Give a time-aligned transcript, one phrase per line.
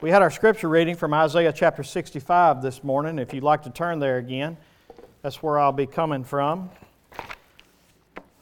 [0.00, 3.18] We had our scripture reading from Isaiah chapter 65 this morning.
[3.18, 4.56] If you'd like to turn there again,
[5.20, 6.70] that's where I'll be coming from.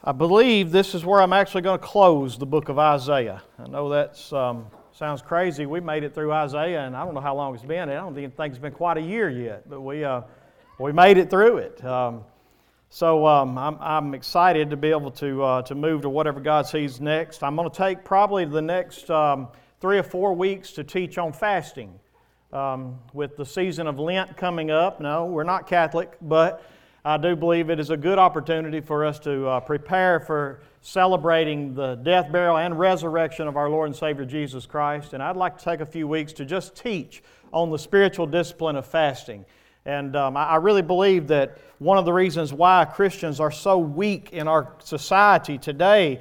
[0.04, 3.42] I believe this is where I'm actually going to close the book of Isaiah.
[3.58, 5.66] I know that um, sounds crazy.
[5.66, 7.88] We made it through Isaiah, and I don't know how long it's been.
[7.88, 10.20] I don't even think it's been quite a year yet, but we, uh,
[10.78, 11.84] we made it through it.
[11.84, 12.22] Um,
[12.90, 16.68] so um, I'm, I'm, excited to be able to, uh, to move to whatever God
[16.68, 17.42] sees next.
[17.42, 19.48] I'm going to take probably the next um,
[19.80, 21.98] three or four weeks to teach on fasting.
[22.52, 26.64] Um, with the season of Lent coming up, no, we're not Catholic, but
[27.04, 31.74] I do believe it is a good opportunity for us to uh, prepare for celebrating
[31.74, 35.12] the death, burial, and resurrection of our Lord and Savior Jesus Christ.
[35.12, 37.22] And I'd like to take a few weeks to just teach
[37.52, 39.44] on the spiritual discipline of fasting.
[39.84, 43.78] And um, I, I really believe that one of the reasons why Christians are so
[43.78, 46.20] weak in our society today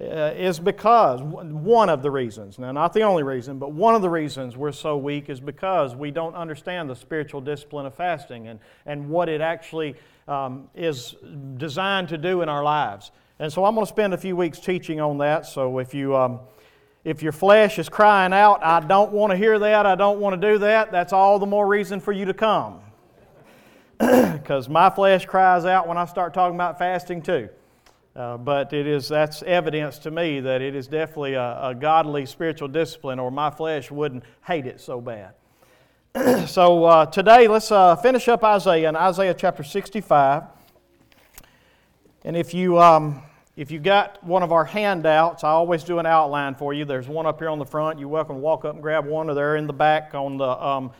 [0.00, 4.02] uh, is because, one of the reasons, now not the only reason, but one of
[4.02, 8.46] the reasons we're so weak is because we don't understand the spiritual discipline of fasting
[8.46, 9.96] and, and what it actually
[10.28, 11.16] um, is
[11.56, 13.10] designed to do in our lives.
[13.40, 15.46] And so I'm going to spend a few weeks teaching on that.
[15.46, 16.16] So if you.
[16.16, 16.40] Um,
[17.04, 20.38] if your flesh is crying out, I don't want to hear that, I don't want
[20.38, 22.80] to do that, that's all the more reason for you to come.
[23.98, 27.48] Because my flesh cries out when I start talking about fasting too.
[28.18, 32.26] Uh, but it is, that's evidence to me that it is definitely a, a godly
[32.26, 35.34] spiritual discipline, or my flesh wouldn't hate it so bad.
[36.48, 40.42] so uh, today, let's uh, finish up Isaiah in Isaiah chapter 65.
[42.24, 43.22] And if you, um,
[43.54, 46.84] if you got one of our handouts, I always do an outline for you.
[46.84, 48.00] There's one up here on the front.
[48.00, 50.48] You're welcome to walk up and grab one, or they're in the back on the
[50.48, 50.90] um,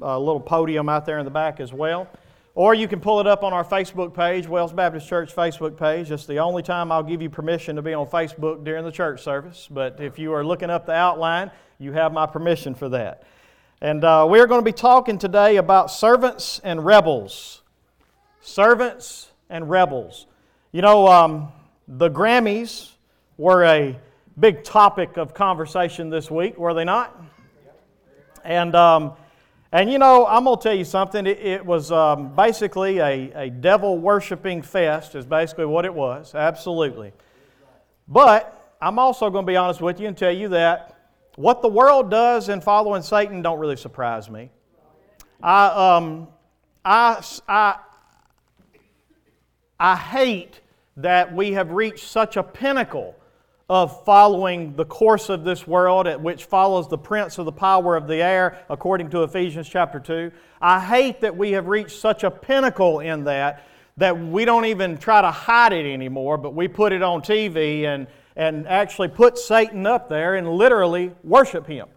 [0.00, 2.06] uh, little podium out there in the back as well.
[2.54, 6.10] Or you can pull it up on our Facebook page, Wells Baptist Church Facebook page.
[6.10, 9.22] It's the only time I'll give you permission to be on Facebook during the church
[9.22, 9.68] service.
[9.70, 13.22] But if you are looking up the outline, you have my permission for that.
[13.80, 17.62] And uh, we're going to be talking today about servants and rebels.
[18.40, 20.26] Servants and rebels.
[20.72, 21.52] You know, um,
[21.86, 22.90] the Grammys
[23.36, 23.96] were a
[24.38, 27.22] big topic of conversation this week, were they not?
[28.44, 29.12] And um,
[29.70, 31.26] and you know, I'm going to tell you something.
[31.26, 36.34] It, it was um, basically a, a devil worshiping fest, is basically what it was.
[36.34, 37.12] Absolutely.
[38.06, 40.96] But I'm also going to be honest with you and tell you that
[41.36, 44.50] what the world does in following Satan don't really surprise me.
[45.42, 46.28] I, um,
[46.84, 47.76] I, I,
[49.78, 50.60] I hate
[50.96, 53.14] that we have reached such a pinnacle
[53.68, 58.06] of following the course of this world, which follows the prince of the power of
[58.06, 60.32] the air, according to Ephesians chapter 2.
[60.60, 63.64] I hate that we have reached such a pinnacle in that
[63.98, 67.82] that we don't even try to hide it anymore, but we put it on TV
[67.82, 71.88] and, and actually put Satan up there and literally worship him.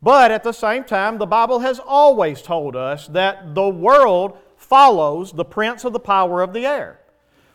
[0.00, 5.32] But at the same time, the Bible has always told us that the world follows
[5.32, 6.98] the prince of the power of the air.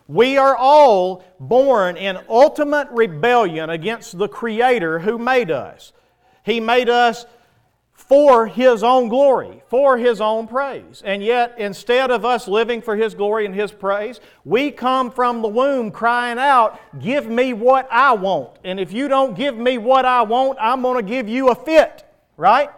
[0.06, 5.92] We are all born in ultimate rebellion against the Creator who made us.
[6.44, 7.24] He made us
[7.94, 11.02] for His own glory, for His own praise.
[11.04, 15.40] And yet, instead of us living for His glory and His praise, we come from
[15.40, 18.58] the womb crying out, Give me what I want.
[18.62, 21.54] And if you don't give me what I want, I'm going to give you a
[21.54, 22.04] fit,
[22.36, 22.70] right?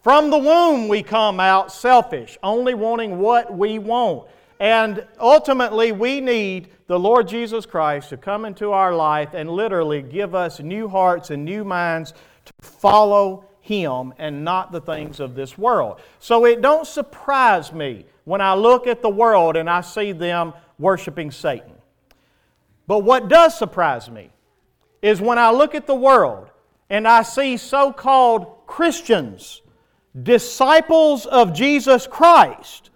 [0.00, 4.28] From the womb, we come out selfish, only wanting what we want.
[4.58, 10.02] And ultimately, we need the Lord Jesus Christ to come into our life and literally
[10.02, 12.14] give us new hearts and new minds
[12.46, 16.00] to follow Him and not the things of this world.
[16.20, 20.54] So it don't surprise me when I look at the world and I see them
[20.78, 21.72] worshiping Satan.
[22.86, 24.30] But what does surprise me
[25.02, 26.50] is when I look at the world
[26.88, 29.62] and I see so called Christians,
[30.22, 32.90] disciples of Jesus Christ,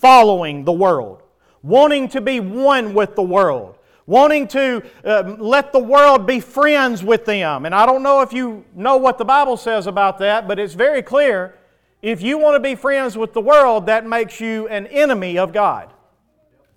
[0.00, 1.22] following the world,
[1.62, 7.02] wanting to be one with the world, wanting to uh, let the world be friends
[7.02, 7.66] with them.
[7.66, 10.74] And I don't know if you know what the Bible says about that, but it's
[10.74, 11.56] very clear.
[12.00, 15.52] If you want to be friends with the world, that makes you an enemy of
[15.52, 15.92] God.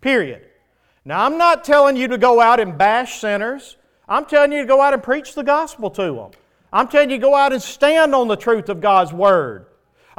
[0.02, 0.42] Period.
[1.06, 3.78] Now, I'm not telling you to go out and bash sinners.
[4.10, 6.32] I'm telling you to go out and preach the gospel to them.
[6.74, 9.68] I'm telling you to go out and stand on the truth of God's Word.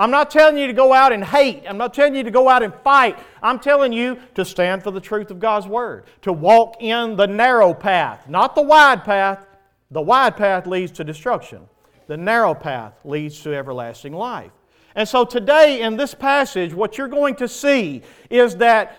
[0.02, 1.62] I'm not telling you to go out and hate.
[1.64, 3.16] I'm not telling you to go out and fight.
[3.40, 7.28] I'm telling you to stand for the truth of God's Word, to walk in the
[7.28, 9.46] narrow path, not the wide path.
[9.92, 11.68] The wide path leads to destruction,
[12.08, 14.50] the narrow path leads to everlasting life.
[14.96, 18.98] And so today in this passage, what you're going to see is that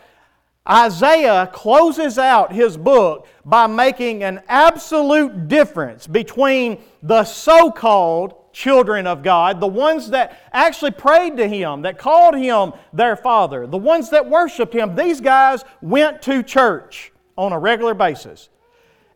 [0.70, 9.06] Isaiah closes out his book by making an absolute difference between the so called children
[9.06, 13.78] of God, the ones that actually prayed to Him, that called Him their Father, the
[13.78, 18.50] ones that worshiped Him, these guys went to church on a regular basis.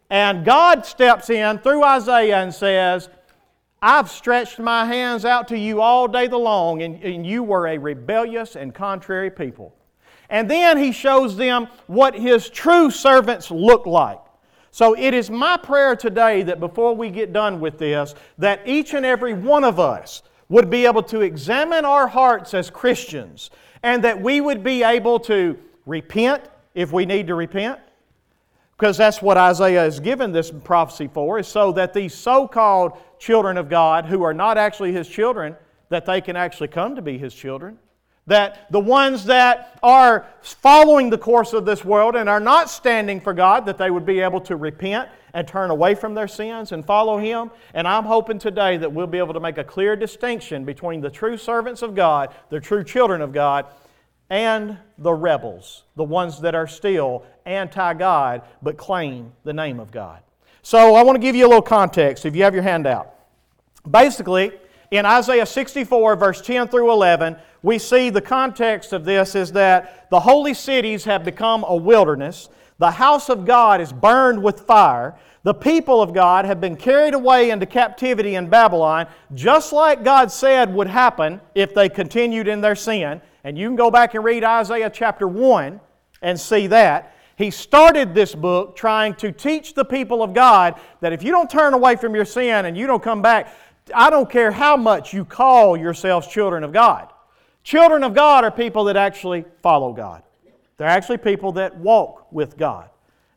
[0.10, 3.10] And God steps in through Isaiah and says,
[3.82, 7.68] I've stretched my hands out to you all day the long, and, and you were
[7.68, 9.76] a rebellious and contrary people.
[10.30, 14.20] And then he shows them what his true servants look like.
[14.72, 18.94] So it is my prayer today that before we get done with this, that each
[18.94, 23.50] and every one of us would be able to examine our hearts as Christians
[23.84, 26.44] and that we would be able to repent
[26.74, 27.80] if we need to repent.
[28.78, 32.94] Because that's what Isaiah is given this prophecy for, is so that these so called
[33.18, 35.56] children of God, who are not actually his children,
[35.90, 37.80] that they can actually come to be his children.
[38.28, 43.22] That the ones that are following the course of this world and are not standing
[43.22, 46.72] for God, that they would be able to repent and turn away from their sins
[46.72, 47.52] and follow Him.
[47.74, 51.10] And I'm hoping today that we'll be able to make a clear distinction between the
[51.10, 53.66] true servants of God, the true children of God,
[54.30, 59.92] and the rebels, the ones that are still anti God but claim the name of
[59.92, 60.22] God.
[60.64, 63.14] So I want to give you a little context if you have your handout.
[63.90, 64.52] Basically,
[64.92, 70.10] in Isaiah 64, verse 10 through 11, we see the context of this is that
[70.10, 72.50] the holy cities have become a wilderness.
[72.78, 75.18] The house of God is burned with fire.
[75.44, 80.32] The people of God have been carried away into captivity in Babylon, just like God
[80.32, 83.22] said would happen if they continued in their sin.
[83.44, 85.80] And you can go back and read Isaiah chapter 1
[86.22, 87.14] and see that.
[87.38, 91.50] He started this book trying to teach the people of God that if you don't
[91.50, 93.54] turn away from your sin and you don't come back,
[93.94, 97.12] I don't care how much you call yourselves children of God.
[97.64, 100.24] Children of God are people that actually follow God.
[100.78, 102.90] They're actually people that walk with God.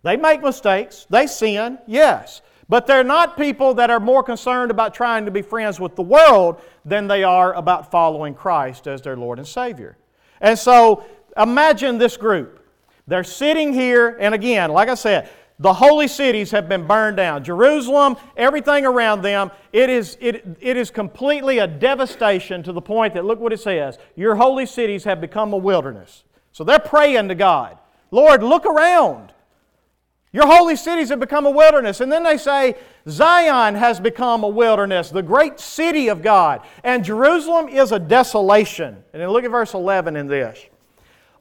[0.03, 4.95] They make mistakes, they sin, yes, but they're not people that are more concerned about
[4.95, 9.17] trying to be friends with the world than they are about following Christ as their
[9.17, 9.99] Lord and Savior.
[10.41, 11.05] And so
[11.37, 12.65] imagine this group.
[13.07, 15.29] They're sitting here, and again, like I said,
[15.61, 17.45] the holy cities have been burned down.
[17.45, 23.13] Jerusalem, everything around them, it is, it, it is completely a devastation to the point
[23.13, 26.25] that, look what it says, your holy cities have become a wilderness.
[26.53, 27.79] So they're praying to God,
[28.11, 29.35] Lord, look around.
[30.33, 32.01] Your holy cities have become a wilderness.
[32.01, 32.77] And then they say,
[33.09, 36.63] Zion has become a wilderness, the great city of God.
[36.85, 39.03] And Jerusalem is a desolation.
[39.13, 40.59] And then look at verse 11 in this.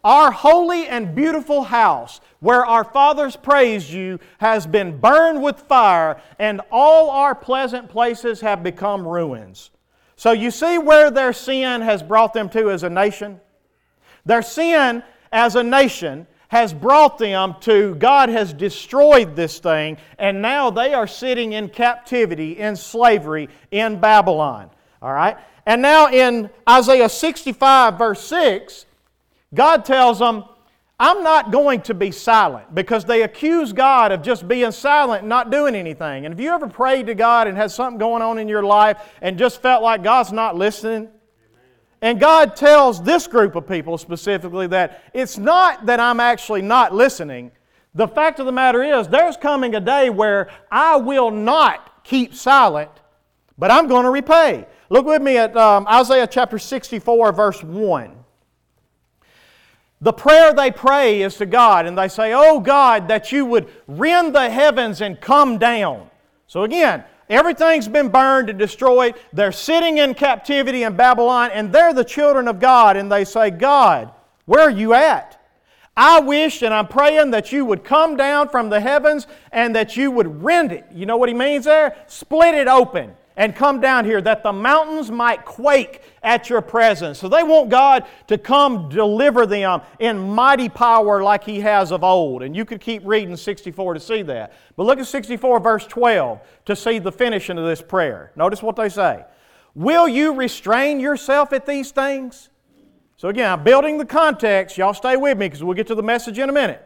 [0.03, 6.21] Our holy and beautiful house, where our fathers praised you, has been burned with fire,
[6.37, 9.71] and all our pleasant places have become ruins.
[10.15, 13.39] So you see where their sin has brought them to as a nation?
[14.25, 20.41] Their sin as a nation has brought them to God has destroyed this thing, and
[20.41, 24.71] now they are sitting in captivity, in slavery, in Babylon.
[25.01, 25.37] All right?
[25.65, 28.85] And now in Isaiah 65, verse 6,
[29.53, 30.43] God tells them,
[31.01, 35.29] I'm not going to be silent because they accuse God of just being silent and
[35.29, 36.25] not doing anything.
[36.25, 38.97] And have you ever prayed to God and had something going on in your life
[39.21, 41.07] and just felt like God's not listening?
[42.01, 46.93] And God tells this group of people specifically that it's not that I'm actually not
[46.93, 47.51] listening.
[47.95, 52.33] The fact of the matter is, there's coming a day where I will not keep
[52.33, 52.91] silent,
[53.57, 54.67] but I'm going to repay.
[54.89, 58.18] Look with me at um, Isaiah chapter 64, verse 1.
[60.01, 63.67] The prayer they pray is to God, and they say, Oh God, that you would
[63.87, 66.09] rend the heavens and come down.
[66.47, 69.15] So again, everything's been burned and destroyed.
[69.33, 73.51] They're sitting in captivity in Babylon, and they're the children of God, and they say,
[73.51, 74.11] God,
[74.45, 75.35] where are you at?
[75.97, 79.97] I wish and I'm praying that you would come down from the heavens and that
[79.97, 80.85] you would rend it.
[80.93, 81.97] You know what he means there?
[82.07, 87.17] Split it open and come down here that the mountains might quake at your presence.
[87.17, 92.03] So they want God to come deliver them in mighty power like He has of
[92.03, 92.43] old.
[92.43, 94.51] And you could keep reading 64 to see that.
[94.75, 98.33] But look at 64, verse 12, to see the finishing of this prayer.
[98.35, 99.23] Notice what they say
[99.73, 102.49] Will you restrain yourself at these things?
[103.15, 104.77] So again, I'm building the context.
[104.77, 106.85] Y'all stay with me because we'll get to the message in a minute.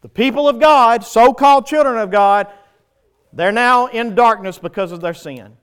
[0.00, 2.46] The people of God, so called children of God,
[3.32, 5.56] they're now in darkness because of their sin.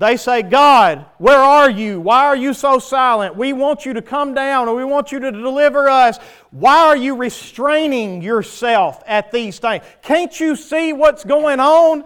[0.00, 2.00] They say, God, where are you?
[2.00, 3.36] Why are you so silent?
[3.36, 6.18] We want you to come down or we want you to deliver us.
[6.50, 9.84] Why are you restraining yourself at these things?
[10.00, 12.04] Can't you see what's going on?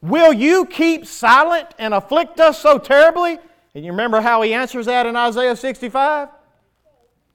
[0.00, 3.38] Will you keep silent and afflict us so terribly?
[3.74, 6.28] And you remember how he answers that in Isaiah 65?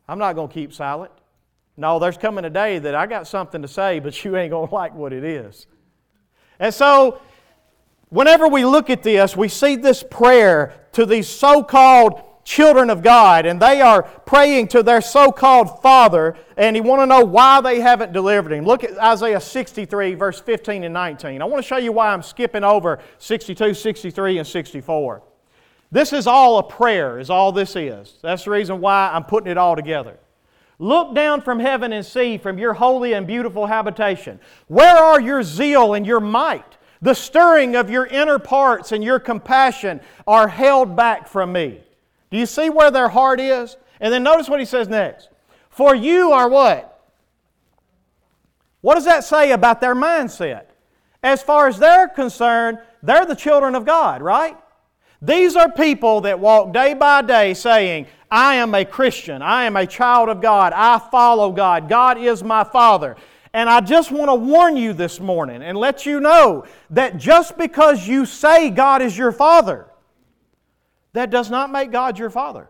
[0.07, 1.11] I'm not going to keep silent.
[1.75, 4.67] No, there's coming a day that I got something to say, but you ain't going
[4.69, 5.67] to like what it is.
[6.63, 7.19] And so
[8.07, 13.03] whenever we look at this, we see this prayer to these so called children of
[13.03, 17.25] God, and they are praying to their so called Father, and you want to know
[17.25, 18.63] why they haven't delivered him.
[18.63, 21.41] Look at Isaiah 63, verse 15 and 19.
[21.41, 25.21] I want to show you why I'm skipping over 62, 63, and 64.
[25.91, 28.19] This is all a prayer, is all this is.
[28.21, 30.17] That's the reason why I'm putting it all together.
[30.79, 34.39] Look down from heaven and see from your holy and beautiful habitation.
[34.67, 36.77] Where are your zeal and your might?
[37.01, 41.81] The stirring of your inner parts and your compassion are held back from me.
[42.31, 43.77] Do you see where their heart is?
[43.99, 45.29] And then notice what he says next.
[45.69, 46.89] For you are what?
[48.81, 50.65] What does that say about their mindset?
[51.21, 54.57] As far as they're concerned, they're the children of God, right?
[55.21, 59.43] These are people that walk day by day saying, I am a Christian.
[59.43, 60.73] I am a child of God.
[60.75, 61.87] I follow God.
[61.87, 63.15] God is my Father.
[63.53, 67.59] And I just want to warn you this morning and let you know that just
[67.59, 69.85] because you say God is your Father,
[71.13, 72.69] that does not make God your Father.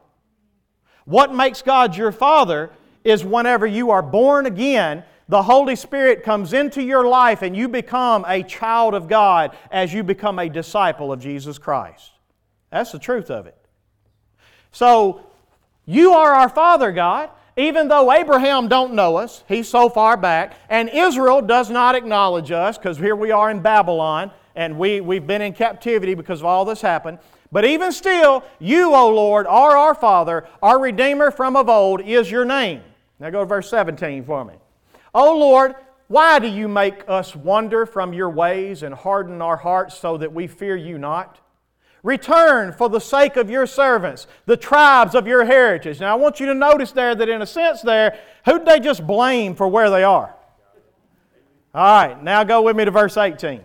[1.05, 2.70] What makes God your Father
[3.05, 7.70] is whenever you are born again, the Holy Spirit comes into your life and you
[7.70, 12.12] become a child of God as you become a disciple of Jesus Christ.
[12.70, 13.58] That's the truth of it.
[14.74, 15.22] So,
[15.85, 17.29] you are our Father, God.
[17.55, 22.51] Even though Abraham don't know us, he's so far back, and Israel does not acknowledge
[22.51, 26.45] us because here we are in Babylon and we, we've been in captivity because of
[26.45, 27.19] all this happened.
[27.51, 32.29] But even still, you, O Lord, are our Father, our Redeemer from of old is
[32.31, 32.81] your name.
[33.19, 34.55] Now go to verse 17 for me.
[35.13, 35.75] O Lord,
[36.07, 40.33] why do you make us wander from your ways and harden our hearts so that
[40.33, 41.39] we fear you not?
[42.03, 46.01] Return for the sake of your servants, the tribes of your heritage.
[46.01, 49.07] Now I want you to notice there that in a sense there, who'd they just
[49.07, 50.36] blame for where they are?
[51.74, 53.62] All right, now go with me to verse 18.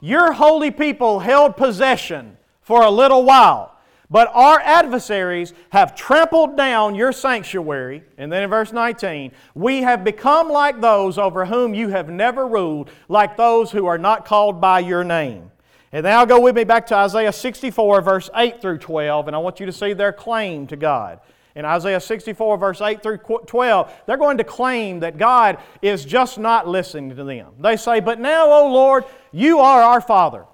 [0.00, 3.76] Your holy people held possession for a little while,
[4.08, 8.04] but our adversaries have trampled down your sanctuary.
[8.16, 12.46] And then in verse 19, we have become like those over whom you have never
[12.46, 15.50] ruled, like those who are not called by your name.
[15.92, 19.40] And now go with me back to Isaiah 64, verse 8 through 12, and I
[19.40, 21.20] want you to see their claim to God.
[21.56, 26.38] In Isaiah 64, verse 8 through 12, they're going to claim that God is just
[26.38, 27.54] not listening to them.
[27.58, 30.46] They say, But now, O Lord, you are our Father.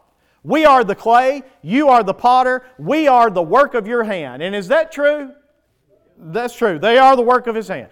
[0.43, 4.43] We are the clay, you are the potter, we are the work of your hand.
[4.43, 5.33] And is that true?
[6.17, 6.79] That's true.
[6.79, 7.89] They are the work of his hand.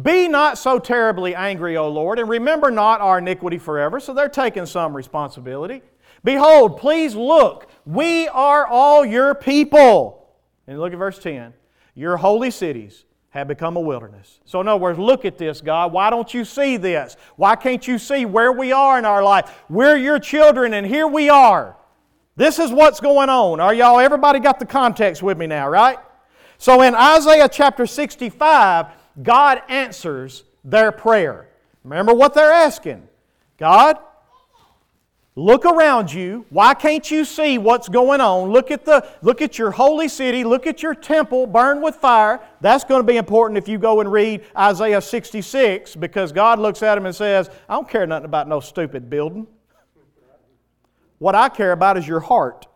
[0.00, 3.98] Be not so terribly angry, O Lord, and remember not our iniquity forever.
[3.98, 5.82] So they're taking some responsibility.
[6.26, 10.26] Behold, please look, we are all your people.
[10.66, 11.54] And look at verse 10.
[11.94, 14.40] Your holy cities have become a wilderness.
[14.44, 15.92] So, in other words, look at this, God.
[15.92, 17.16] Why don't you see this?
[17.36, 19.56] Why can't you see where we are in our life?
[19.68, 21.76] We're your children, and here we are.
[22.34, 23.60] This is what's going on.
[23.60, 25.98] Are y'all, everybody got the context with me now, right?
[26.58, 28.86] So, in Isaiah chapter 65,
[29.22, 31.50] God answers their prayer.
[31.84, 33.06] Remember what they're asking
[33.58, 33.96] God,
[35.38, 36.46] Look around you.
[36.48, 38.48] Why can't you see what's going on?
[38.50, 40.44] Look at, the, look at your holy city.
[40.44, 42.40] Look at your temple burned with fire.
[42.62, 46.82] That's going to be important if you go and read Isaiah 66 because God looks
[46.82, 49.46] at him and says, I don't care nothing about no stupid building.
[51.18, 52.66] What I care about is your heart.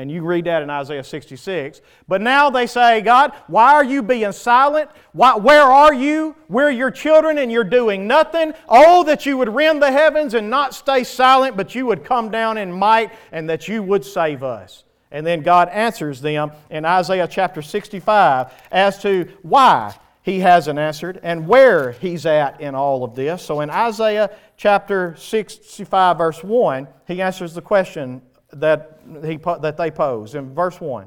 [0.00, 1.82] And you read that in Isaiah 66.
[2.08, 4.88] But now they say, God, why are you being silent?
[5.12, 6.34] Why, where are you?
[6.48, 8.54] We're your children and you're doing nothing.
[8.66, 12.30] Oh, that you would rend the heavens and not stay silent, but you would come
[12.30, 14.84] down in might and that you would save us.
[15.10, 21.20] And then God answers them in Isaiah chapter 65 as to why he hasn't answered
[21.22, 23.42] and where he's at in all of this.
[23.42, 29.90] So in Isaiah chapter 65, verse 1, he answers the question that, he, that they
[29.90, 30.34] pose.
[30.34, 31.06] In verse 1,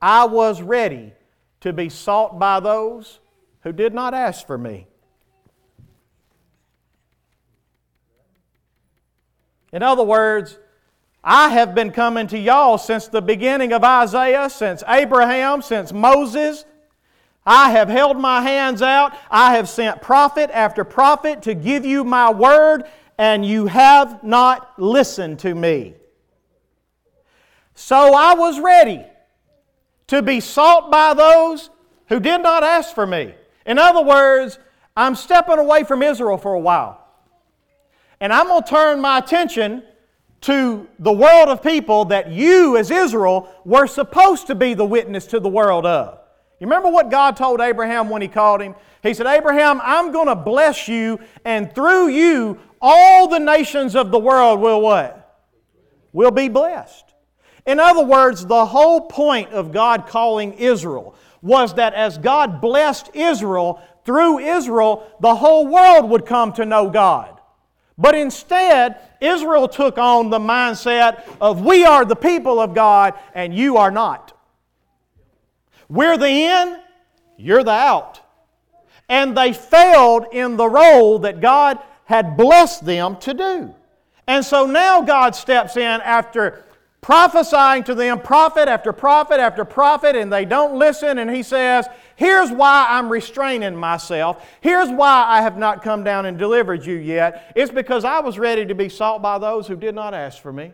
[0.00, 1.12] I was ready
[1.60, 3.20] to be sought by those
[3.60, 4.86] who did not ask for me.
[9.72, 10.58] In other words,
[11.22, 16.64] I have been coming to y'all since the beginning of Isaiah, since Abraham, since Moses.
[17.44, 19.16] I have held my hands out.
[19.30, 22.84] I have sent prophet after prophet to give you my word,
[23.18, 25.94] and you have not listened to me.
[27.76, 29.04] So I was ready
[30.08, 31.70] to be sought by those
[32.08, 33.34] who did not ask for me.
[33.64, 34.58] In other words,
[34.96, 37.06] I'm stepping away from Israel for a while.
[38.20, 39.84] And I'm going to turn my attention
[40.42, 45.26] to the world of people that you, as Israel, were supposed to be the witness
[45.26, 46.18] to the world of.
[46.58, 48.74] You remember what God told Abraham when he called him?
[49.02, 54.10] He said, Abraham, I'm going to bless you, and through you, all the nations of
[54.10, 55.26] the world will what?
[56.16, 57.05] will be blessed.
[57.66, 63.10] In other words, the whole point of God calling Israel was that as God blessed
[63.14, 67.40] Israel, through Israel, the whole world would come to know God.
[67.98, 73.54] But instead, Israel took on the mindset of we are the people of God and
[73.54, 74.32] you are not.
[75.88, 76.78] We're the in,
[77.36, 78.20] you're the out.
[79.08, 83.74] And they failed in the role that God had blessed them to do.
[84.26, 86.64] And so now God steps in after
[87.06, 91.18] prophesying to them prophet after prophet after prophet, and they don't listen.
[91.18, 91.86] And he says,
[92.16, 94.44] Here's why I'm restraining myself.
[94.60, 97.52] Here's why I have not come down and delivered you yet.
[97.54, 100.52] It's because I was ready to be sought by those who did not ask for
[100.52, 100.72] me.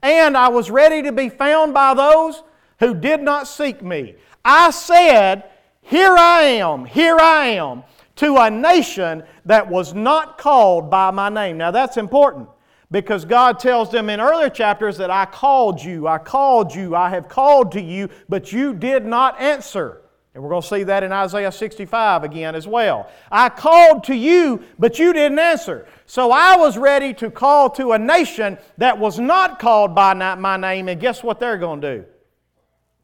[0.00, 2.42] And I was ready to be found by those
[2.80, 4.14] who did not seek me.
[4.42, 5.50] I said,
[5.82, 7.82] Here I am, here I am,
[8.16, 11.58] to a nation that was not called by my name.
[11.58, 12.48] Now that's important
[12.92, 17.08] because God tells them in earlier chapters that I called you, I called you, I
[17.10, 20.02] have called to you, but you did not answer.
[20.34, 23.10] And we're going to see that in Isaiah 65 again as well.
[23.30, 25.86] I called to you, but you didn't answer.
[26.06, 30.56] So I was ready to call to a nation that was not called by my
[30.56, 32.04] name, and guess what they're going to do?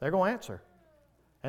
[0.00, 0.62] They're going to answer.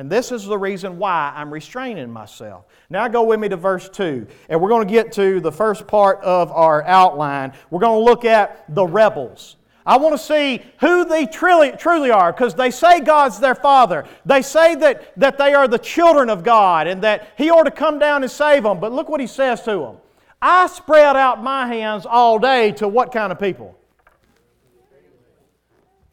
[0.00, 2.64] And this is the reason why I'm restraining myself.
[2.88, 5.86] Now go with me to verse 2, and we're going to get to the first
[5.86, 7.52] part of our outline.
[7.68, 9.56] We're going to look at the rebels.
[9.84, 14.06] I want to see who they truly, truly are because they say God's their Father.
[14.24, 17.70] They say that, that they are the children of God and that He ought to
[17.70, 18.80] come down and save them.
[18.80, 19.96] But look what He says to them
[20.40, 23.78] I spread out my hands all day to what kind of people?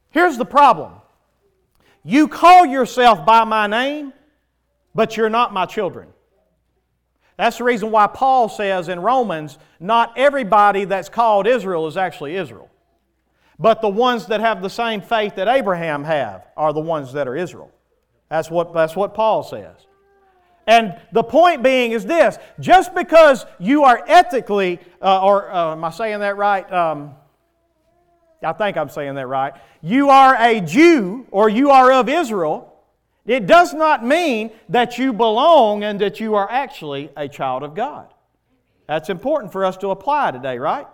[0.10, 0.97] Here's the problem
[2.08, 4.14] you call yourself by my name,
[4.96, 6.08] but you're not my children.
[7.36, 12.38] That's the reason why Paul says in Romans, not everybody that's called Israel is actually
[12.38, 12.70] Israel.
[13.60, 17.28] But the ones that have the same faith that Abraham have are the ones that
[17.28, 17.72] are Israel.
[18.30, 19.76] That's what, that's what Paul says.
[20.66, 25.84] And the point being is this just because you are ethically, uh, or uh, am
[25.84, 26.72] I saying that right?
[26.72, 27.16] Um,
[28.44, 29.54] I think I'm saying that right.
[29.82, 32.74] You are a Jew or you are of Israel.
[33.26, 37.76] It does not mean that you belong and that you are actually a child of
[37.76, 38.08] God.
[38.88, 40.88] That's important for us to apply today, right?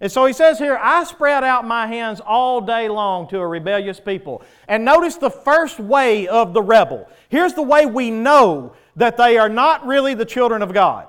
[0.00, 3.46] And so he says here, I spread out my hands all day long to a
[3.46, 4.42] rebellious people.
[4.68, 7.08] And notice the first way of the rebel.
[7.28, 11.08] Here's the way we know that they are not really the children of God.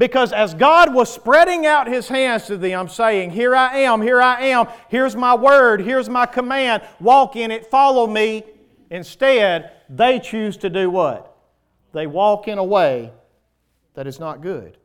[0.00, 4.22] Because as God was spreading out His hands to them, saying, Here I am, here
[4.22, 8.42] I am, here's my word, here's my command, walk in it, follow me,
[8.88, 11.36] instead, they choose to do what?
[11.92, 13.12] They walk in a way
[13.92, 14.78] that is not good.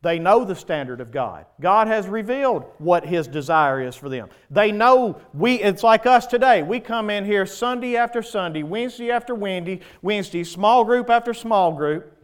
[0.00, 1.44] They know the standard of God.
[1.60, 4.30] God has revealed what His desire is for them.
[4.50, 6.62] They know we, it's like us today.
[6.62, 11.72] We come in here Sunday after Sunday, Wednesday after Wednesday, Wednesday, small group after small
[11.72, 12.14] group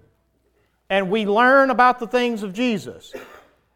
[0.94, 3.12] and we learn about the things of Jesus.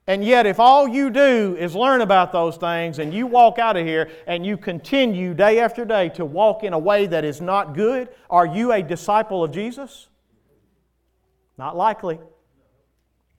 [0.07, 3.77] And yet, if all you do is learn about those things and you walk out
[3.77, 7.41] of here and you continue day after day to walk in a way that is
[7.41, 10.07] not good, are you a disciple of Jesus?
[11.59, 12.21] Not likely.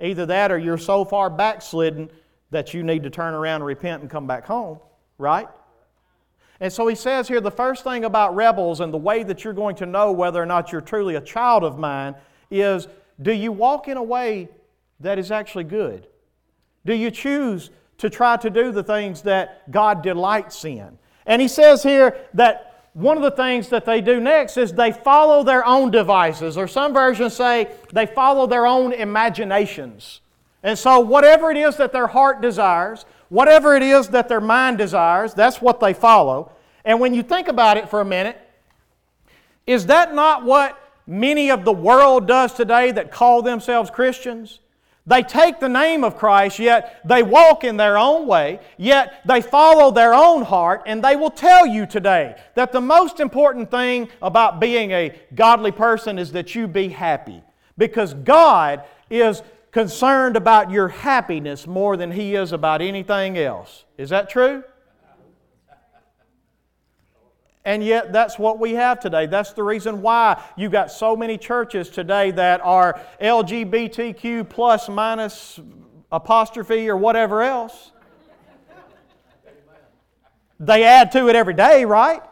[0.01, 2.11] Either that or you're so far backslidden
[2.51, 4.79] that you need to turn around and repent and come back home,
[5.17, 5.47] right?
[6.59, 9.53] And so he says here the first thing about rebels and the way that you're
[9.53, 12.15] going to know whether or not you're truly a child of mine
[12.51, 12.89] is
[13.21, 14.49] do you walk in a way
[14.99, 16.07] that is actually good?
[16.85, 20.97] Do you choose to try to do the things that God delights in?
[21.25, 24.91] And he says here that one of the things that they do next is they
[24.91, 30.21] follow their own devices, or some versions say they follow their own imaginations.
[30.63, 34.77] And so, whatever it is that their heart desires, whatever it is that their mind
[34.77, 36.51] desires, that's what they follow.
[36.83, 38.37] And when you think about it for a minute,
[39.67, 40.77] is that not what
[41.09, 44.59] many of the world does today that call themselves Christians.
[45.07, 49.41] They take the name of Christ, yet they walk in their own way, yet they
[49.41, 54.09] follow their own heart, and they will tell you today that the most important thing
[54.21, 57.41] about being a godly person is that you be happy.
[57.75, 59.41] Because God is
[59.71, 63.85] concerned about your happiness more than He is about anything else.
[63.97, 64.63] Is that true?
[67.69, 69.27] And yet, that's what we have today.
[69.27, 75.59] That's the reason why you've got so many churches today that are LGBTQ plus minus
[76.11, 77.91] apostrophe or whatever else.
[80.59, 82.23] They add to it every day, right?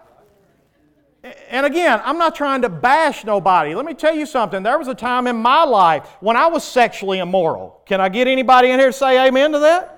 [1.52, 3.76] And again, I'm not trying to bash nobody.
[3.76, 4.63] Let me tell you something.
[4.63, 7.84] There was a time in my life when I was sexually immoral.
[7.86, 9.93] Can I get anybody in here to say amen to that?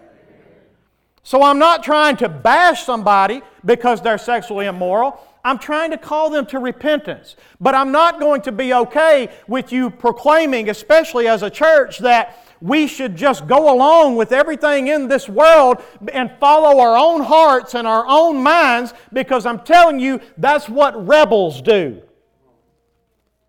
[1.23, 5.25] So I'm not trying to bash somebody because they're sexually immoral.
[5.43, 7.35] I'm trying to call them to repentance.
[7.59, 12.45] But I'm not going to be okay with you proclaiming, especially as a church, that
[12.61, 17.73] we should just go along with everything in this world and follow our own hearts
[17.73, 22.01] and our own minds because I'm telling you, that's what rebels do.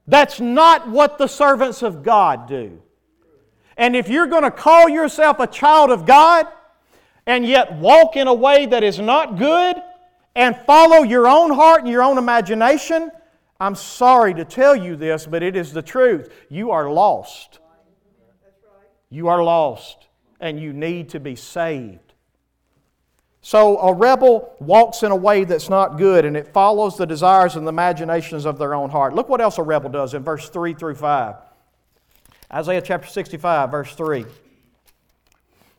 [0.07, 2.81] That's not what the servants of God do.
[3.77, 6.47] And if you're going to call yourself a child of God
[7.27, 9.77] and yet walk in a way that is not good
[10.41, 13.11] and follow your own heart and your own imagination,
[13.61, 16.33] I'm sorry to tell you this, but it is the truth.
[16.49, 17.59] You are lost.
[19.11, 20.09] You are lost
[20.41, 22.15] and you need to be saved.
[23.43, 27.57] So a rebel walks in a way that's not good and it follows the desires
[27.57, 29.15] and the imaginations of their own heart.
[29.15, 31.35] Look what else a rebel does in verse 3 through 5.
[32.51, 34.25] Isaiah chapter 65, verse 3.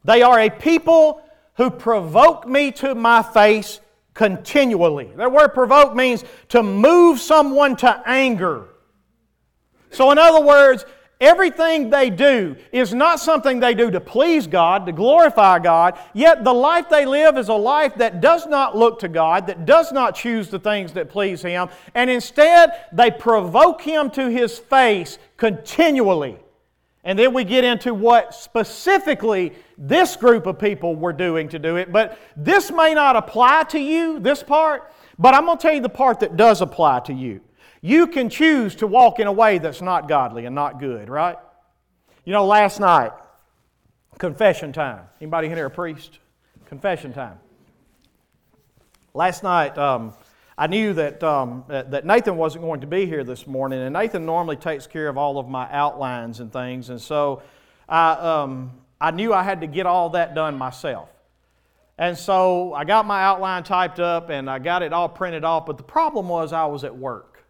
[0.04, 1.24] They are a people
[1.56, 3.80] who provoke me to my face
[4.13, 5.12] continually.
[5.15, 8.67] That word provoke means to move someone to anger.
[9.89, 10.86] So, in other words,
[11.21, 16.43] Everything they do is not something they do to please God, to glorify God, yet
[16.43, 19.91] the life they live is a life that does not look to God, that does
[19.91, 25.19] not choose the things that please Him, and instead they provoke Him to His face
[25.38, 26.39] continually.
[27.04, 31.78] And then we get into what specifically this group of people were doing to do
[31.78, 31.92] it.
[31.92, 35.82] But this may not apply to you, this part, but I'm going to tell you
[35.82, 37.42] the part that does apply to you.
[37.82, 41.38] You can choose to walk in a way that's not godly and not good, right?
[42.24, 43.12] You know, last night,
[44.20, 45.06] confession time.
[45.20, 46.20] Anybody in here a priest?
[46.66, 47.40] Confession time.
[49.16, 50.14] Last night, um,
[50.62, 54.28] I knew that, um, that Nathan wasn't going to be here this morning, and Nathan
[54.28, 57.41] normally takes care of all of my outlines and things, and so
[57.89, 61.10] I, um, I knew I had to get all that done myself.
[61.97, 65.65] And so I got my outline typed up and I got it all printed off,
[65.65, 67.43] but the problem was I was at work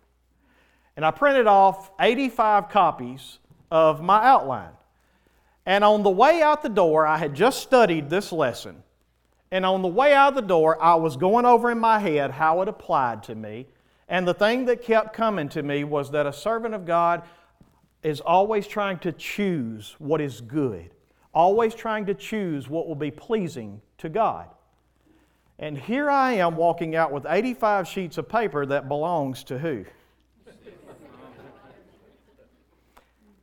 [0.95, 4.71] and I printed off 85 copies of my outline.
[5.65, 8.81] And on the way out the door, I had just studied this lesson.
[9.51, 12.31] And on the way out of the door, I was going over in my head
[12.31, 13.67] how it applied to me.
[14.07, 17.23] And the thing that kept coming to me was that a servant of God
[18.03, 20.91] is always trying to choose what is good,
[21.33, 24.47] always trying to choose what will be pleasing to God.
[25.59, 29.85] And here I am walking out with 85 sheets of paper that belongs to who?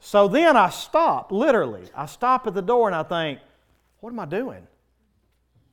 [0.01, 1.85] So then I stop, literally.
[1.94, 3.40] I stop at the door and I think,
[4.01, 4.66] what am I doing?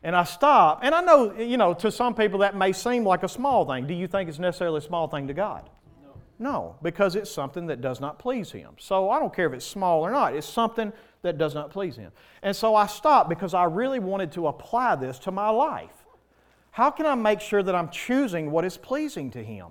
[0.06, 3.24] And I stop, and I know, you know, to some people that may seem like
[3.24, 3.88] a small thing.
[3.88, 5.68] Do you think it's necessarily a small thing to God?
[6.04, 6.12] No.
[6.38, 8.76] No, because it's something that does not please Him.
[8.78, 11.96] So I don't care if it's small or not, it's something that does not please
[11.96, 12.12] Him.
[12.44, 16.06] And so I stopped because I really wanted to apply this to my life.
[16.70, 19.70] How can I make sure that I'm choosing what is pleasing to Him?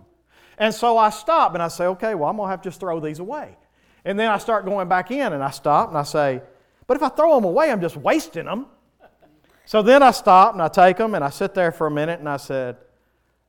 [0.58, 2.80] And so I stop and I say, okay, well, I'm going to have to just
[2.80, 3.56] throw these away.
[4.04, 6.42] And then I start going back in and I stop and I say,
[6.88, 8.66] but if I throw them away, I'm just wasting them.
[9.66, 12.20] So then I stop and I take them and I sit there for a minute
[12.20, 12.76] and I said,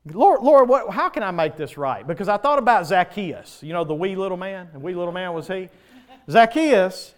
[0.06, 2.06] Lord, Lord, what, how can I make this right?
[2.06, 4.70] Because I thought about Zacchaeus, you know, the wee little man.
[4.72, 5.70] The wee little man was he.
[6.30, 7.16] Zacchaeus,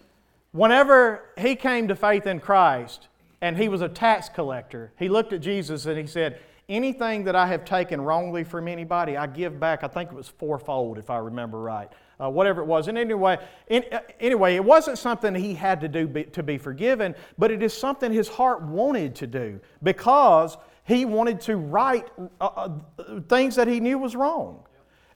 [0.52, 3.08] whenever he came to faith in Christ
[3.40, 7.34] and he was a tax collector, he looked at Jesus and he said, Anything that
[7.34, 9.84] I have taken wrongly from anybody, I give back.
[9.84, 12.88] I think it was fourfold, if I remember right uh, whatever it was.
[12.88, 16.58] And anyway, in, uh, anyway, it wasn't something he had to do be, to be
[16.58, 22.08] forgiven, but it is something his heart wanted to do because he wanted to right
[22.40, 24.64] uh, uh, things that he knew was wrong.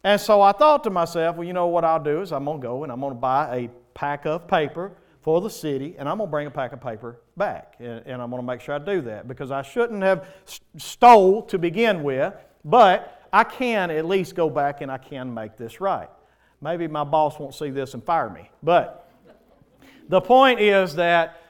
[0.05, 2.61] And so I thought to myself, well, you know what I'll do is I'm going
[2.61, 6.09] to go and I'm going to buy a pack of paper for the city, and
[6.09, 7.77] I'm going to bring a pack of paper back.
[7.79, 10.27] And, and I'm going to make sure I do that because I shouldn't have
[10.77, 12.35] stole to begin with,
[12.65, 16.09] but I can at least go back and I can make this right.
[16.63, 18.49] Maybe my boss won't see this and fire me.
[18.63, 19.11] But
[20.09, 21.43] the point is that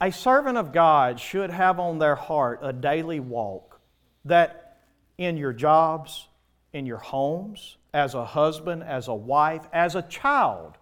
[0.00, 3.80] a servant of God should have on their heart a daily walk
[4.24, 4.78] that
[5.16, 6.26] in your jobs,
[6.72, 10.76] in your homes, as a husband, as a wife, as a child,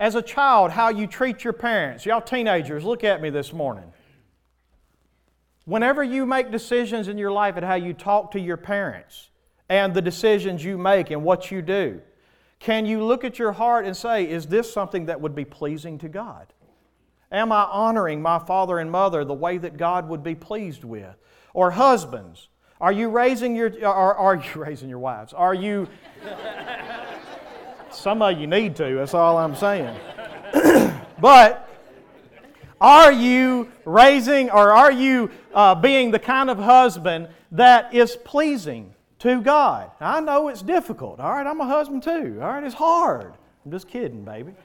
[0.00, 2.06] as a child, how you treat your parents.
[2.06, 3.92] Y'all teenagers, look at me this morning.
[5.66, 9.28] Whenever you make decisions in your life and how you talk to your parents
[9.68, 12.00] and the decisions you make and what you do,
[12.60, 15.98] can you look at your heart and say, is this something that would be pleasing
[15.98, 16.52] to God?
[17.30, 21.14] Am I honoring my father and mother the way that God would be pleased with?
[21.54, 22.48] Or husbands,
[22.80, 25.32] are you raising your are, are you raising your wives?
[25.32, 25.88] Are you
[27.90, 29.98] Some of you need to, that's all I'm saying.
[31.20, 31.68] but
[32.80, 38.94] are you raising or are you uh, being the kind of husband that is pleasing
[39.20, 39.90] to God.
[40.00, 41.20] I know it's difficult.
[41.20, 42.38] All right, I'm a husband too.
[42.40, 43.32] All right, it's hard.
[43.64, 44.52] I'm just kidding, baby.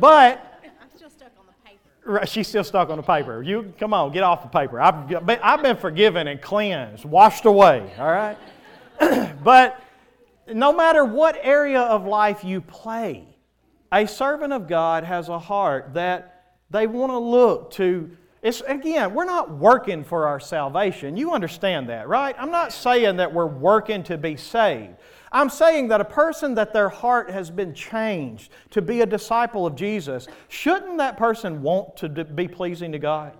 [0.00, 2.26] But I'm still stuck on the paper.
[2.26, 3.42] She's still stuck on the paper.
[3.42, 4.80] You come on, get off the paper.
[4.80, 7.90] I've, I've been forgiven and cleansed, washed away.
[7.98, 8.38] All right.
[9.42, 9.80] but
[10.46, 13.26] no matter what area of life you play,
[13.90, 18.10] a servant of God has a heart that they want to look to.
[18.42, 21.16] It's, again, we're not working for our salvation.
[21.16, 22.36] You understand that, right?
[22.38, 24.94] I'm not saying that we're working to be saved.
[25.32, 29.66] I'm saying that a person that their heart has been changed to be a disciple
[29.66, 33.36] of Jesus, shouldn't that person want to be pleasing to God?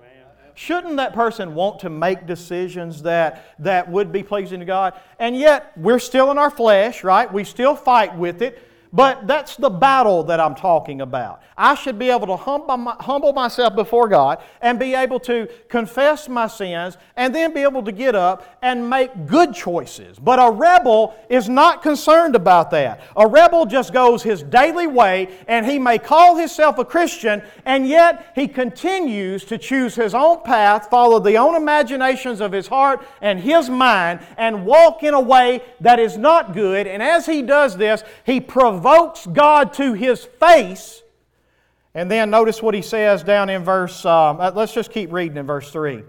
[0.54, 4.94] Shouldn't that person want to make decisions that, that would be pleasing to God?
[5.20, 7.32] And yet, we're still in our flesh, right?
[7.32, 8.67] We still fight with it.
[8.92, 11.42] But that's the battle that I'm talking about.
[11.56, 16.46] I should be able to humble, myself before God and be able to confess my
[16.46, 20.18] sins and then be able to get up and make good choices.
[20.18, 23.02] But a rebel is not concerned about that.
[23.16, 27.86] A rebel just goes his daily way and he may call himself a Christian and
[27.86, 33.04] yet he continues to choose his own path, follow the own imaginations of his heart
[33.20, 36.86] and his mind, and walk in a way that is not good.
[36.86, 41.02] And as he does this, he provides provokes God to his face.
[41.94, 45.36] And then notice what he says down in verse, um, uh, let's just keep reading
[45.36, 46.04] in verse 3.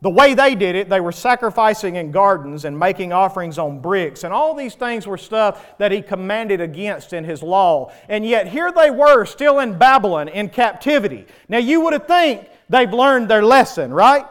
[0.00, 4.24] The way they did it, they were sacrificing in gardens and making offerings on bricks.
[4.24, 7.92] And all these things were stuff that he commanded against in his law.
[8.08, 11.26] And yet here they were, still in Babylon, in captivity.
[11.48, 14.26] Now you would have think they've learned their lesson, right?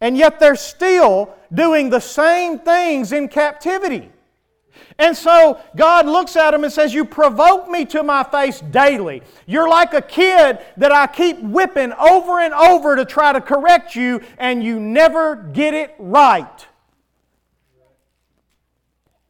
[0.00, 4.10] And yet they're still doing the same things in captivity.
[4.98, 9.22] And so God looks at him and says, You provoke me to my face daily.
[9.46, 13.96] You're like a kid that I keep whipping over and over to try to correct
[13.96, 16.66] you, and you never get it right.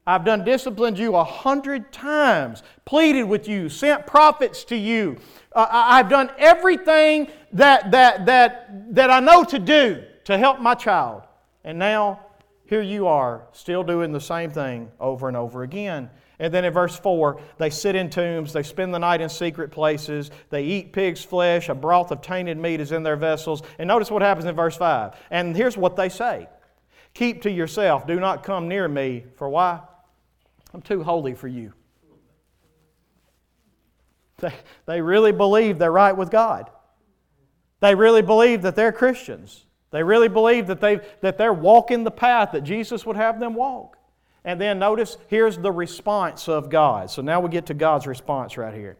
[0.07, 5.19] I've done disciplined you a hundred times, pleaded with you, sent prophets to you.
[5.53, 10.75] Uh, I've done everything that, that, that, that I know to do to help my
[10.75, 11.23] child.
[11.65, 12.21] And now
[12.71, 16.09] here you are, still doing the same thing over and over again.
[16.39, 19.73] And then in verse 4, they sit in tombs, they spend the night in secret
[19.73, 23.65] places, they eat pig's flesh, a broth of tainted meat is in their vessels.
[23.81, 25.17] And notice what happens in verse 5.
[25.33, 26.47] And here's what they say
[27.13, 29.81] Keep to yourself, do not come near me, for why?
[30.73, 31.73] I'm too holy for you.
[34.39, 34.55] They,
[34.87, 36.71] they really believe they're right with God.
[37.81, 39.67] They really believe that they're Christians.
[39.91, 43.55] They really believe that, they, that they're walking the path that Jesus would have them
[43.55, 43.99] walk.
[44.45, 47.11] And then notice, here's the response of God.
[47.11, 48.97] So now we get to God's response right here.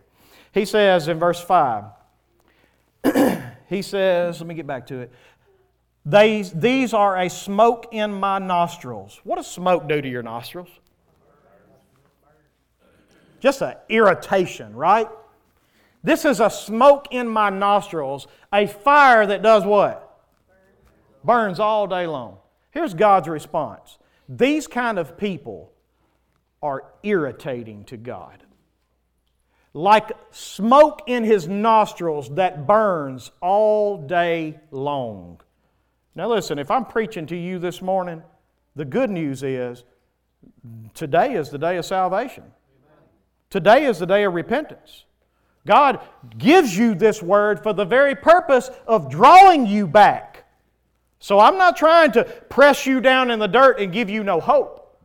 [0.53, 1.85] He says in verse 5,
[3.69, 5.13] he says, let me get back to it.
[6.05, 9.21] These, these are a smoke in my nostrils.
[9.23, 10.69] What does smoke do to your nostrils?
[13.39, 15.09] Just an irritation, right?
[16.03, 20.10] This is a smoke in my nostrils, a fire that does what?
[21.25, 22.39] Burns all day long.
[22.71, 25.73] Here's God's response these kind of people
[26.63, 28.45] are irritating to God.
[29.73, 35.41] Like smoke in his nostrils that burns all day long.
[36.15, 38.23] Now, listen, if I'm preaching to you this morning,
[38.77, 39.85] the good news is
[40.95, 42.45] today is the day of salvation.
[43.49, 45.05] Today is the day of repentance.
[45.67, 46.01] God
[46.39, 50.30] gives you this word for the very purpose of drawing you back
[51.21, 54.41] so I'm not trying to press you down in the dirt and give you no
[54.41, 54.99] hope.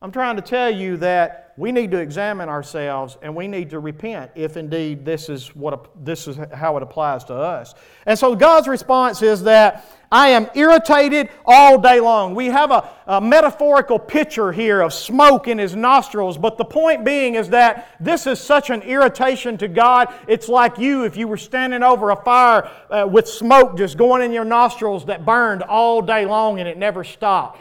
[0.00, 3.80] I'm trying to tell you that we need to examine ourselves and we need to
[3.80, 7.74] repent if indeed this is, what, this is how it applies to us.
[8.06, 12.36] And so God's response is that I am irritated all day long.
[12.36, 17.04] We have a, a, metaphorical picture here of smoke in his nostrils, but the point
[17.04, 20.14] being is that this is such an irritation to God.
[20.28, 24.22] It's like you if you were standing over a fire uh, with smoke just going
[24.22, 27.60] in your nostrils that burned all day long and it never stopped.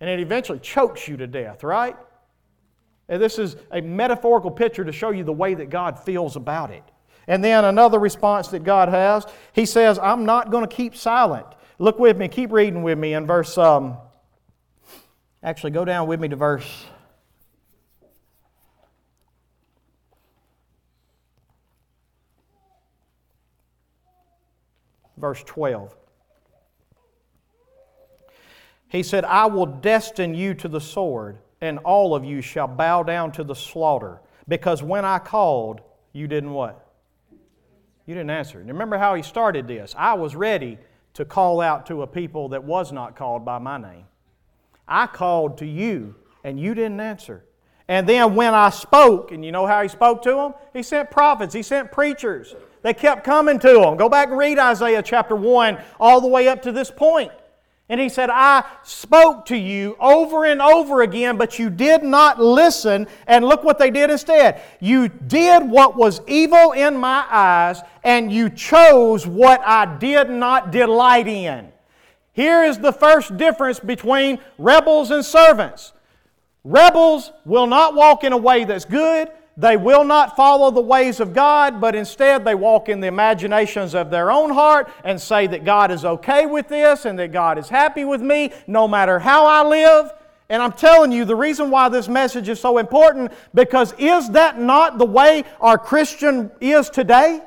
[0.00, 1.96] And it eventually chokes you to death, right?
[3.08, 6.70] And this is a metaphorical picture to show you the way that God feels about
[6.70, 6.84] it.
[7.26, 11.46] And then another response that God has, He says, I'm not going to keep silent.
[11.78, 13.96] Look with me, keep reading with me in verse, um,
[15.42, 16.86] actually, go down with me to verse.
[25.16, 25.94] Verse 12.
[28.88, 33.02] He said, I will destine you to the sword, and all of you shall bow
[33.02, 35.80] down to the slaughter, because when I called,
[36.12, 36.86] you didn't what?
[38.06, 38.60] You didn't answer.
[38.60, 39.94] And remember how he started this.
[39.98, 40.78] I was ready
[41.14, 44.04] to call out to a people that was not called by my name.
[44.86, 47.44] I called to you, and you didn't answer.
[47.88, 50.54] And then when I spoke, and you know how he spoke to them?
[50.72, 52.54] He sent prophets, he sent preachers.
[52.82, 53.96] They kept coming to him.
[53.96, 57.32] Go back and read Isaiah chapter 1 all the way up to this point.
[57.90, 62.38] And he said, I spoke to you over and over again, but you did not
[62.38, 63.06] listen.
[63.26, 64.60] And look what they did instead.
[64.78, 70.70] You did what was evil in my eyes, and you chose what I did not
[70.70, 71.72] delight in.
[72.34, 75.94] Here is the first difference between rebels and servants.
[76.64, 79.30] Rebels will not walk in a way that's good.
[79.58, 83.92] They will not follow the ways of God, but instead they walk in the imaginations
[83.92, 87.58] of their own heart and say that God is okay with this and that God
[87.58, 90.12] is happy with me no matter how I live.
[90.48, 94.60] And I'm telling you, the reason why this message is so important because is that
[94.60, 97.42] not the way our Christian is today?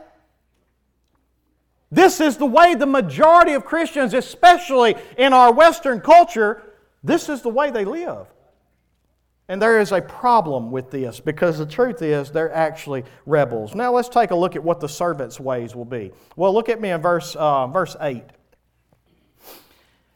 [1.92, 6.62] This is the way the majority of Christians, especially in our Western culture,
[7.06, 8.28] this is the way they live.
[9.52, 13.76] And there is a problem with this because the truth is they're actually rebels.
[13.76, 16.14] Now let's take a look at what the servant's ways will be.
[16.38, 18.24] Well, look at me in verse, uh, verse 8.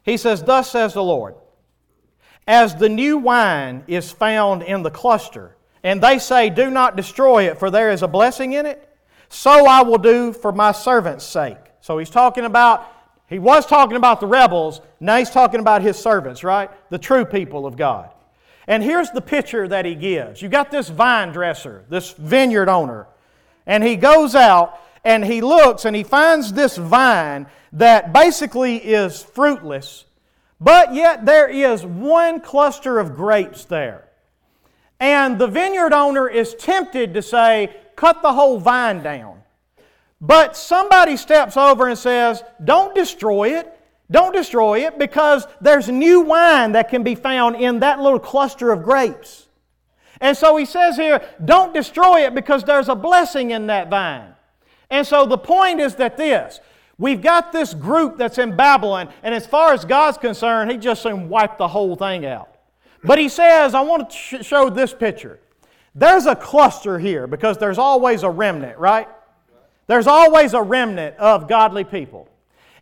[0.04, 1.34] He says, Thus says the Lord,
[2.46, 7.50] as the new wine is found in the cluster, and they say, Do not destroy
[7.50, 8.88] it, for there is a blessing in it,
[9.28, 11.58] so I will do for my servant's sake.
[11.82, 12.90] So he's talking about,
[13.26, 16.70] he was talking about the rebels, now he's talking about his servants, right?
[16.88, 18.14] The true people of God.
[18.66, 20.42] And here's the picture that he gives.
[20.42, 23.06] You got this vine dresser, this vineyard owner,
[23.66, 29.22] and he goes out and he looks and he finds this vine that basically is
[29.22, 30.04] fruitless,
[30.60, 34.08] but yet there is one cluster of grapes there.
[34.98, 39.42] And the vineyard owner is tempted to say, cut the whole vine down.
[40.20, 43.75] But somebody steps over and says, don't destroy it.
[44.10, 48.70] Don't destroy it because there's new wine that can be found in that little cluster
[48.70, 49.48] of grapes.
[50.20, 54.32] And so he says here, don't destroy it because there's a blessing in that vine.
[54.90, 56.60] And so the point is that this
[56.98, 61.02] we've got this group that's in Babylon, and as far as God's concerned, he just
[61.02, 62.56] soon wiped the whole thing out.
[63.04, 65.40] But he says, I want to show this picture.
[65.94, 69.08] There's a cluster here because there's always a remnant, right?
[69.86, 72.28] There's always a remnant of godly people.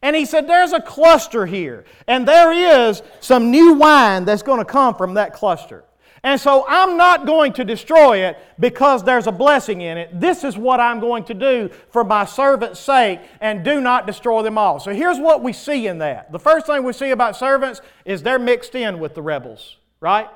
[0.05, 4.59] And he said, There's a cluster here, and there is some new wine that's going
[4.59, 5.83] to come from that cluster.
[6.23, 10.21] And so I'm not going to destroy it because there's a blessing in it.
[10.21, 14.43] This is what I'm going to do for my servant's sake, and do not destroy
[14.43, 14.79] them all.
[14.79, 16.31] So here's what we see in that.
[16.31, 20.29] The first thing we see about servants is they're mixed in with the rebels, right?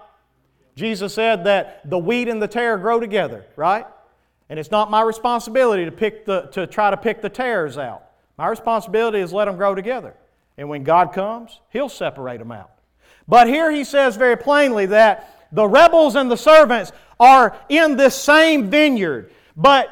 [0.76, 3.86] Jesus said that the wheat and the tare grow together, right?
[4.48, 8.07] And it's not my responsibility to, pick the, to try to pick the tares out.
[8.38, 10.14] My responsibility is let them grow together.
[10.56, 12.70] And when God comes, He'll separate them out.
[13.28, 18.14] But here he says very plainly that the rebels and the servants are in this
[18.14, 19.88] same vineyard, but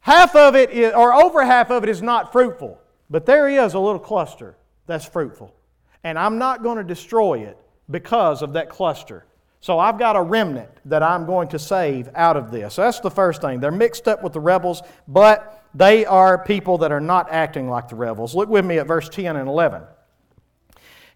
[0.00, 2.80] half of it, is, or over half of it, is not fruitful.
[3.10, 4.56] But there is a little cluster
[4.86, 5.54] that's fruitful.
[6.02, 7.58] And I'm not going to destroy it
[7.90, 9.26] because of that cluster.
[9.64, 12.76] So I've got a remnant that I'm going to save out of this.
[12.76, 13.60] That's the first thing.
[13.60, 17.88] They're mixed up with the rebels, but they are people that are not acting like
[17.88, 18.34] the rebels.
[18.34, 19.80] Look with me at verse 10 and 11.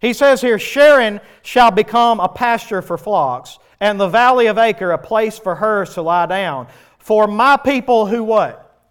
[0.01, 4.93] He says here, Sharon shall become a pasture for flocks, and the valley of Achor
[4.93, 6.69] a place for herds to lie down.
[6.97, 8.83] For my people who what?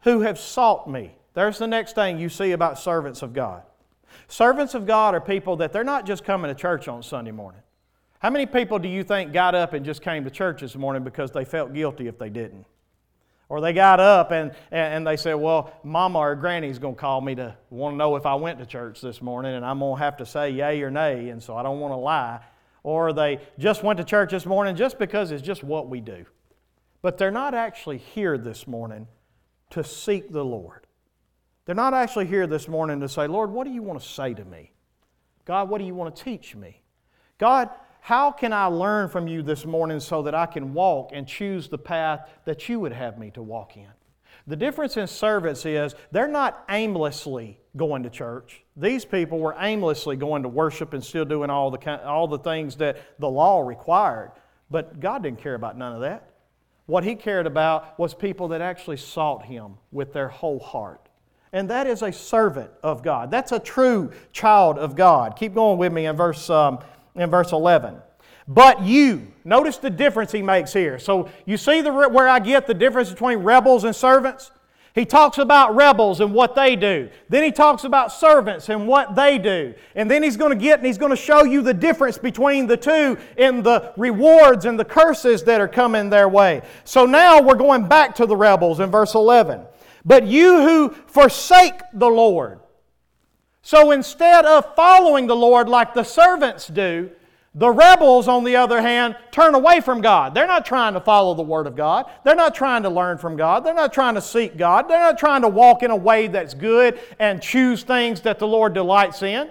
[0.00, 1.12] Who have sought me.
[1.34, 3.62] There's the next thing you see about servants of God.
[4.26, 7.60] Servants of God are people that they're not just coming to church on Sunday morning.
[8.26, 11.04] How many people do you think got up and just came to church this morning
[11.04, 12.66] because they felt guilty if they didn't?
[13.48, 17.20] Or they got up and, and they said, Well, mama or granny's going to call
[17.20, 19.96] me to want to know if I went to church this morning, and I'm going
[19.96, 22.40] to have to say yay or nay, and so I don't want to lie.
[22.82, 26.26] Or they just went to church this morning just because it's just what we do.
[27.02, 29.06] But they're not actually here this morning
[29.70, 30.88] to seek the Lord.
[31.64, 34.34] They're not actually here this morning to say, Lord, what do you want to say
[34.34, 34.72] to me?
[35.44, 36.80] God, what do you want to teach me?
[37.38, 37.70] God,
[38.06, 41.66] how can I learn from you this morning so that I can walk and choose
[41.66, 43.88] the path that you would have me to walk in?
[44.46, 48.62] The difference in servants is they're not aimlessly going to church.
[48.76, 52.76] These people were aimlessly going to worship and still doing all the, all the things
[52.76, 54.30] that the law required.
[54.70, 56.30] But God didn't care about none of that.
[56.86, 61.08] What He cared about was people that actually sought Him with their whole heart.
[61.52, 63.32] And that is a servant of God.
[63.32, 65.34] That's a true child of God.
[65.36, 66.78] Keep going with me in verse um,
[67.16, 67.96] in verse 11.
[68.48, 70.98] But you, notice the difference he makes here.
[70.98, 74.52] So you see the, where I get the difference between rebels and servants?
[74.94, 77.10] He talks about rebels and what they do.
[77.28, 79.74] Then he talks about servants and what they do.
[79.94, 82.66] And then he's going to get and he's going to show you the difference between
[82.66, 86.62] the two in the rewards and the curses that are coming their way.
[86.84, 89.66] So now we're going back to the rebels in verse 11.
[90.06, 92.60] But you who forsake the Lord.
[93.66, 97.10] So instead of following the Lord like the servants do,
[97.52, 100.34] the rebels, on the other hand, turn away from God.
[100.34, 102.08] They're not trying to follow the Word of God.
[102.22, 103.64] They're not trying to learn from God.
[103.64, 104.88] They're not trying to seek God.
[104.88, 108.46] They're not trying to walk in a way that's good and choose things that the
[108.46, 109.50] Lord delights in.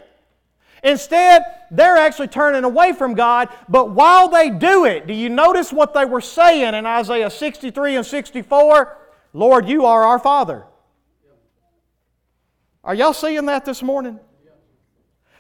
[0.81, 5.73] Instead, they're actually turning away from God, but while they do it, do you notice
[5.73, 8.97] what they were saying in Isaiah 63 and 64?
[9.33, 10.63] Lord, you are our Father.
[12.85, 14.19] Are y'all seeing that this morning?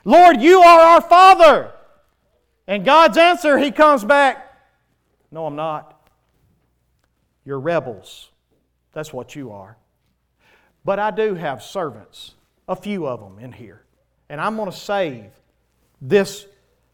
[0.03, 1.71] Lord, you are our Father.
[2.67, 4.57] And God's answer, He comes back,
[5.31, 6.09] No, I'm not.
[7.45, 8.29] You're rebels.
[8.93, 9.77] That's what you are.
[10.83, 12.33] But I do have servants,
[12.67, 13.83] a few of them in here.
[14.29, 15.25] And I'm going to save
[16.01, 16.47] this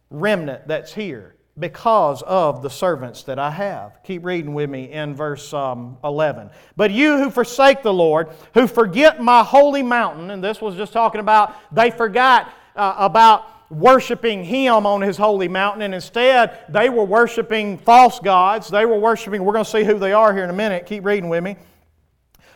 [0.09, 4.03] remnant that's here because of the servants that I have.
[4.03, 6.49] Keep reading with me in verse um, 11.
[6.76, 10.91] But you who forsake the Lord, who forget my holy mountain, and this was just
[10.91, 16.89] talking about they forgot uh, about worshiping Him on His holy mountain, and instead they
[16.89, 18.70] were worshiping false gods.
[18.70, 20.86] They were worshiping, we're going to see who they are here in a minute.
[20.86, 21.55] Keep reading with me.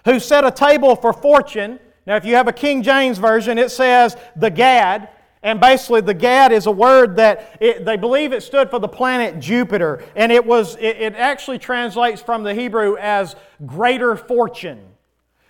[0.04, 1.80] Who set a table for fortune.
[2.06, 5.10] Now, if you have a King James Version, it says the Gad.
[5.46, 8.88] And basically, the Gad is a word that it, they believe it stood for the
[8.88, 10.04] planet Jupiter.
[10.16, 14.82] And it, was, it, it actually translates from the Hebrew as greater fortune.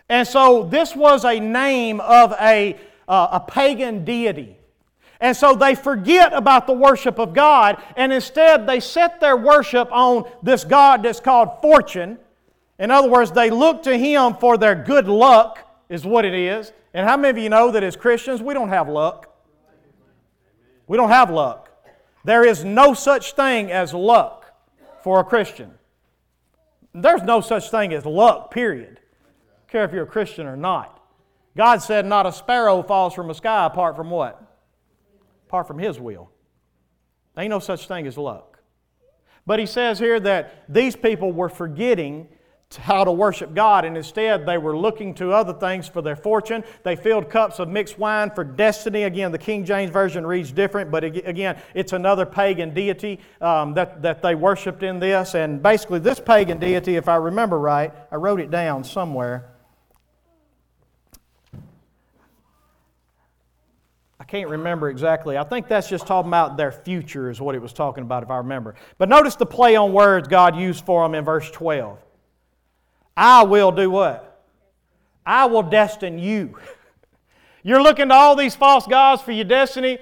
[0.09, 2.75] And so, this was a name of a,
[3.07, 4.57] uh, a pagan deity.
[5.21, 9.87] And so they forget about the worship of God, and instead they set their worship
[9.93, 12.17] on this God that's called fortune.
[12.79, 16.73] In other words, they look to Him for their good luck, is what it is.
[16.93, 19.31] And how many of you know that as Christians, we don't have luck?
[20.87, 21.69] We don't have luck.
[22.23, 24.53] There is no such thing as luck
[25.03, 25.71] for a Christian.
[26.93, 28.99] There's no such thing as luck, period.
[29.67, 31.01] care if you're a Christian or not.
[31.57, 34.41] God said, Not a sparrow falls from the sky apart from what?
[35.47, 36.29] apart from His will.
[37.33, 38.59] There ain't no such thing as luck.
[39.45, 42.27] But he says here that these people were forgetting
[42.77, 46.63] how to worship God, and instead they were looking to other things for their fortune.
[46.83, 49.03] They filled cups of mixed wine for destiny.
[49.03, 54.01] Again, the King James Version reads different, but again, it's another pagan deity um, that,
[54.01, 55.35] that they worshiped in this.
[55.35, 59.51] And basically, this pagan deity, if I remember right, I wrote it down somewhere.
[64.25, 65.37] I can't remember exactly.
[65.37, 68.31] I think that's just talking about their future, is what it was talking about, if
[68.31, 68.73] I remember.
[68.97, 71.99] But notice the play on words God used for them in verse 12.
[73.17, 74.43] I will do what?
[75.25, 76.57] I will destine you.
[77.63, 79.97] You're looking to all these false gods for your destiny.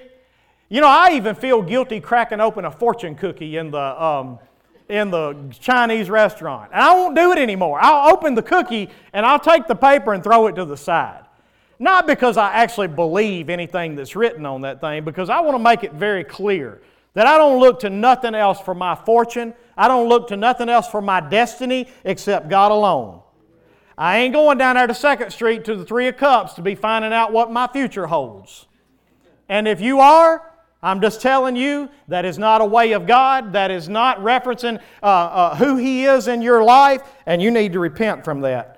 [0.68, 4.38] You know, I even feel guilty cracking open a fortune cookie in the, um,
[4.88, 6.72] in the Chinese restaurant.
[6.72, 7.78] And I won't do it anymore.
[7.80, 11.24] I'll open the cookie and I'll take the paper and throw it to the side.
[11.78, 15.62] Not because I actually believe anything that's written on that thing, because I want to
[15.62, 16.80] make it very clear
[17.14, 19.54] that I don't look to nothing else for my fortune.
[19.76, 23.22] I don't look to nothing else for my destiny except God alone.
[23.96, 26.74] I ain't going down there to Second Street to the Three of Cups to be
[26.74, 28.66] finding out what my future holds.
[29.48, 30.50] And if you are,
[30.82, 33.52] I'm just telling you that is not a way of God.
[33.52, 37.72] That is not referencing uh, uh, who He is in your life, and you need
[37.72, 38.73] to repent from that.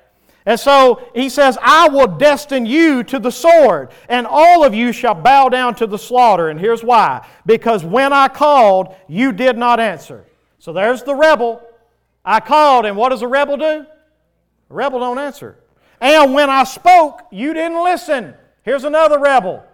[0.46, 4.92] And so he says, I will destine you to the sword, and all of you
[4.92, 6.48] shall bow down to the slaughter.
[6.48, 10.24] And here's why because when I called, you did not answer.
[10.60, 11.60] So there's the rebel.
[12.24, 13.64] I called, and what does a rebel do?
[14.70, 15.58] A rebel don't answer.
[16.00, 18.34] And when I spoke, you didn't listen.
[18.62, 19.64] Here's another rebel.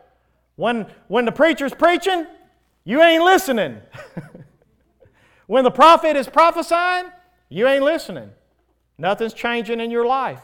[0.57, 2.27] When, when the preacher's preaching,
[2.85, 3.79] you ain't listening.
[5.47, 7.11] when the prophet is prophesying,
[7.51, 8.31] you ain't listening.
[8.97, 10.41] Nothing's changing in your life.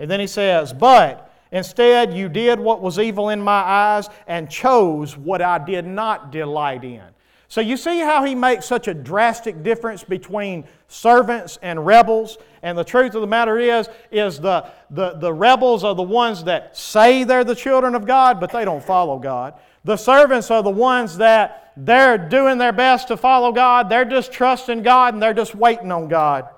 [0.00, 4.50] And then he says, But instead you did what was evil in my eyes and
[4.50, 7.04] chose what I did not delight in.
[7.48, 12.38] So you see how he makes such a drastic difference between servants and rebels.
[12.62, 16.44] And the truth of the matter is, is the, the, the rebels are the ones
[16.44, 19.54] that say they're the children of God, but they don't follow God.
[19.82, 23.88] The servants are the ones that they're doing their best to follow God.
[23.88, 26.48] They're just trusting God and they're just waiting on God.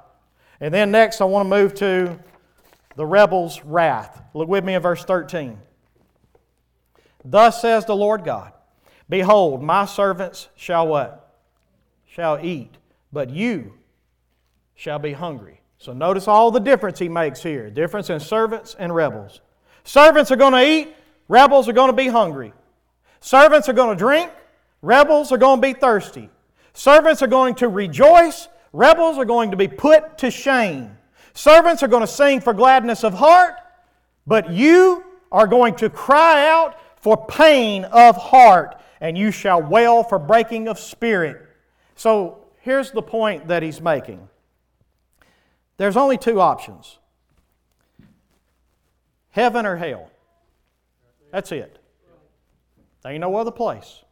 [0.61, 2.19] And then next, I want to move to
[2.97, 4.23] the rebel's wrath.
[4.35, 5.59] Look with me in verse 13.
[7.25, 8.53] Thus says the Lord God
[9.09, 11.37] Behold, my servants shall what?
[12.07, 12.77] Shall eat,
[13.13, 13.75] but you
[14.75, 15.61] shall be hungry.
[15.79, 19.41] So notice all the difference he makes here difference in servants and rebels.
[19.85, 20.95] Servants are going to eat,
[21.29, 22.53] rebels are going to be hungry.
[23.21, 24.31] Servants are going to drink,
[24.81, 26.29] rebels are going to be thirsty.
[26.73, 30.97] Servants are going to rejoice, rebels are going to be put to shame.
[31.35, 33.55] Servants are going to sing for gladness of heart,
[34.27, 40.03] but you are going to cry out for pain of heart, and you shall wail
[40.03, 41.49] for breaking of spirit.
[41.97, 44.29] So here's the point that he's making
[45.79, 46.99] there's only two options
[49.31, 50.11] heaven or hell.
[51.33, 51.79] That's it.
[53.03, 54.03] There ain't no other place.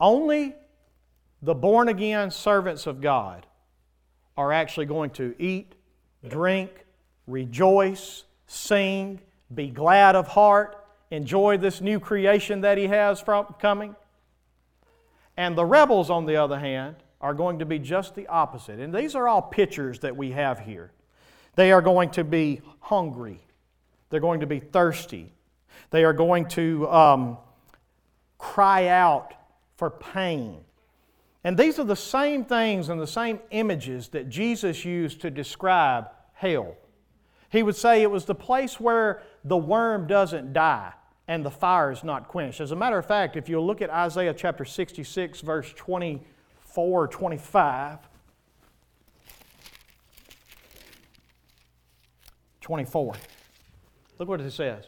[0.00, 0.54] Only
[1.42, 3.46] the born again servants of God
[4.40, 5.74] are actually going to eat,
[6.26, 6.86] drink,
[7.26, 9.20] rejoice, sing,
[9.54, 13.94] be glad of heart, enjoy this new creation that He has from coming.
[15.36, 18.80] And the rebels, on the other hand, are going to be just the opposite.
[18.80, 20.90] And these are all pictures that we have here.
[21.54, 23.40] They are going to be hungry,
[24.08, 25.34] they're going to be thirsty,
[25.90, 27.36] they are going to um,
[28.38, 29.34] cry out
[29.76, 30.64] for pain.
[31.42, 36.08] And these are the same things and the same images that Jesus used to describe
[36.34, 36.76] hell.
[37.50, 40.92] He would say it was the place where the worm doesn't die
[41.26, 42.60] and the fire is not quenched.
[42.60, 47.98] As a matter of fact, if you look at Isaiah chapter 66, verse 24 25,
[52.60, 53.14] 24.
[54.18, 54.84] Look what it says.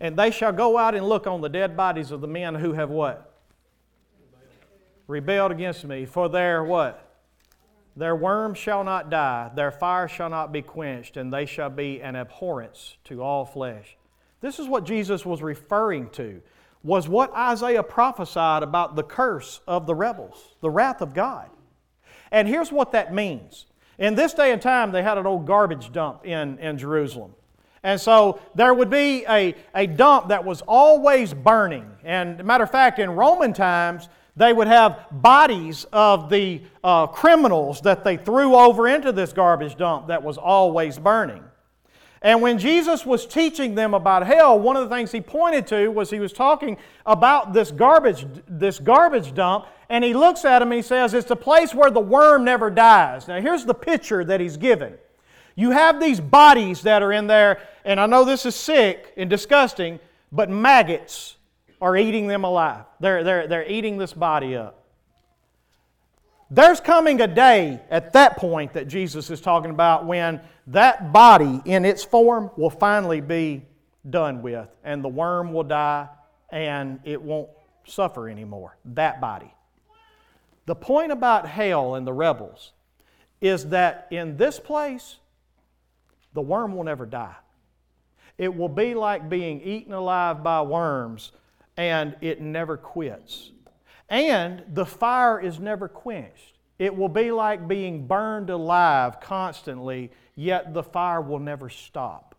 [0.00, 2.74] And they shall go out and look on the dead bodies of the men who
[2.74, 3.35] have what?
[5.06, 6.06] Rebelled against me.
[6.06, 7.02] For their what?
[7.96, 12.02] Their worm shall not die, their fire shall not be quenched, and they shall be
[12.02, 13.96] an abhorrence to all flesh.
[14.42, 16.42] This is what Jesus was referring to,
[16.82, 21.48] was what Isaiah prophesied about the curse of the rebels, the wrath of God.
[22.30, 23.64] And here's what that means.
[23.98, 27.32] In this day and time, they had an old garbage dump in, in Jerusalem.
[27.82, 31.90] And so there would be a, a dump that was always burning.
[32.04, 37.80] And matter of fact, in Roman times, they would have bodies of the uh, criminals
[37.80, 41.42] that they threw over into this garbage dump that was always burning.
[42.22, 45.88] And when Jesus was teaching them about hell, one of the things he pointed to
[45.88, 50.72] was he was talking about this garbage, this garbage dump, and he looks at him
[50.72, 53.28] and he says, It's the place where the worm never dies.
[53.28, 54.94] Now, here's the picture that he's given.
[55.54, 59.30] You have these bodies that are in there, and I know this is sick and
[59.30, 60.00] disgusting,
[60.32, 61.35] but maggots
[61.80, 62.84] are eating them alive.
[63.00, 64.84] They're, they're, they're eating this body up.
[66.50, 71.60] There's coming a day at that point that Jesus is talking about when that body
[71.64, 73.62] in its form will finally be
[74.08, 76.08] done with, and the worm will die
[76.50, 77.48] and it won't
[77.84, 78.76] suffer anymore.
[78.84, 79.52] That body.
[80.66, 82.72] The point about hell and the rebels
[83.40, 85.16] is that in this place,
[86.32, 87.34] the worm will never die.
[88.38, 91.32] It will be like being eaten alive by worms
[91.76, 93.52] and it never quits.
[94.08, 96.58] And the fire is never quenched.
[96.78, 102.34] It will be like being burned alive constantly, yet the fire will never stop.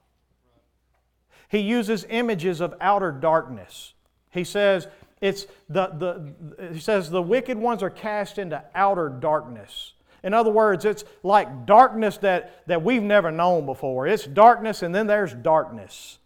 [1.50, 3.94] He uses images of outer darkness.
[4.32, 4.88] He says,
[5.22, 9.94] it's the, the, he says the wicked ones are cast into outer darkness.
[10.24, 14.08] In other words, it's like darkness that, that we've never known before.
[14.08, 16.20] It's darkness and then there's darkness.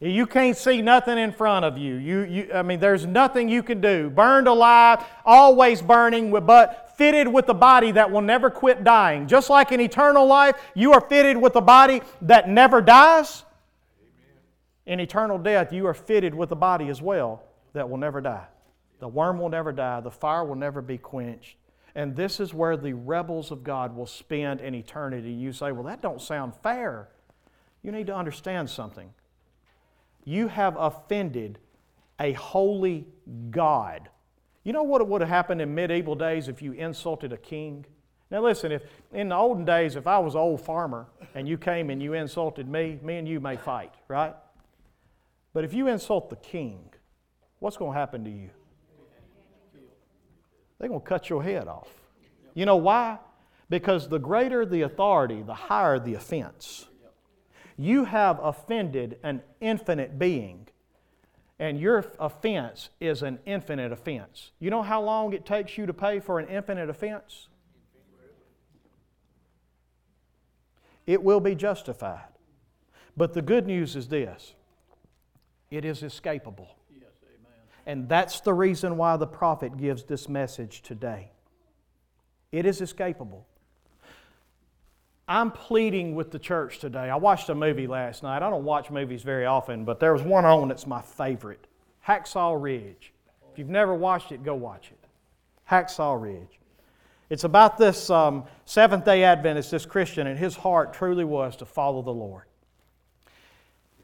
[0.00, 1.96] You can't see nothing in front of you.
[1.96, 2.50] You, you.
[2.54, 4.10] I mean, there's nothing you can do.
[4.10, 9.26] Burned alive, always burning, but fitted with a body that will never quit dying.
[9.26, 13.44] Just like in eternal life, you are fitted with a body that never dies.
[14.86, 17.42] In eternal death, you are fitted with a body as well
[17.72, 18.46] that will never die.
[19.00, 21.56] The worm will never die, the fire will never be quenched.
[21.94, 25.32] And this is where the rebels of God will spend an eternity.
[25.32, 27.08] You say, well, that don't sound fair.
[27.82, 29.12] You need to understand something
[30.28, 31.58] you have offended
[32.20, 33.06] a holy
[33.50, 34.10] God.
[34.62, 37.86] You know what would have happened in medieval days if you insulted a king?
[38.30, 38.82] Now, listen, if
[39.14, 42.12] in the olden days, if I was an old farmer and you came and you
[42.12, 44.34] insulted me, me and you may fight, right?
[45.54, 46.90] But if you insult the king,
[47.60, 48.50] what's going to happen to you?
[50.78, 51.88] They're going to cut your head off.
[52.52, 53.18] You know why?
[53.70, 56.86] Because the greater the authority, the higher the offense.
[57.78, 60.66] You have offended an infinite being,
[61.60, 64.50] and your offense is an infinite offense.
[64.58, 67.46] You know how long it takes you to pay for an infinite offense?
[71.06, 72.28] It will be justified.
[73.16, 74.54] But the good news is this
[75.70, 76.68] it is escapable.
[76.92, 77.10] Yes,
[77.86, 81.30] and that's the reason why the prophet gives this message today.
[82.50, 83.44] It is escapable.
[85.28, 87.10] I'm pleading with the church today.
[87.10, 88.42] I watched a movie last night.
[88.42, 91.66] I don't watch movies very often, but there was one on that's my favorite
[92.06, 93.12] Hacksaw Ridge.
[93.52, 94.98] If you've never watched it, go watch it.
[95.70, 96.58] Hacksaw Ridge.
[97.28, 101.66] It's about this um, Seventh day Adventist, this Christian, and his heart truly was to
[101.66, 102.44] follow the Lord.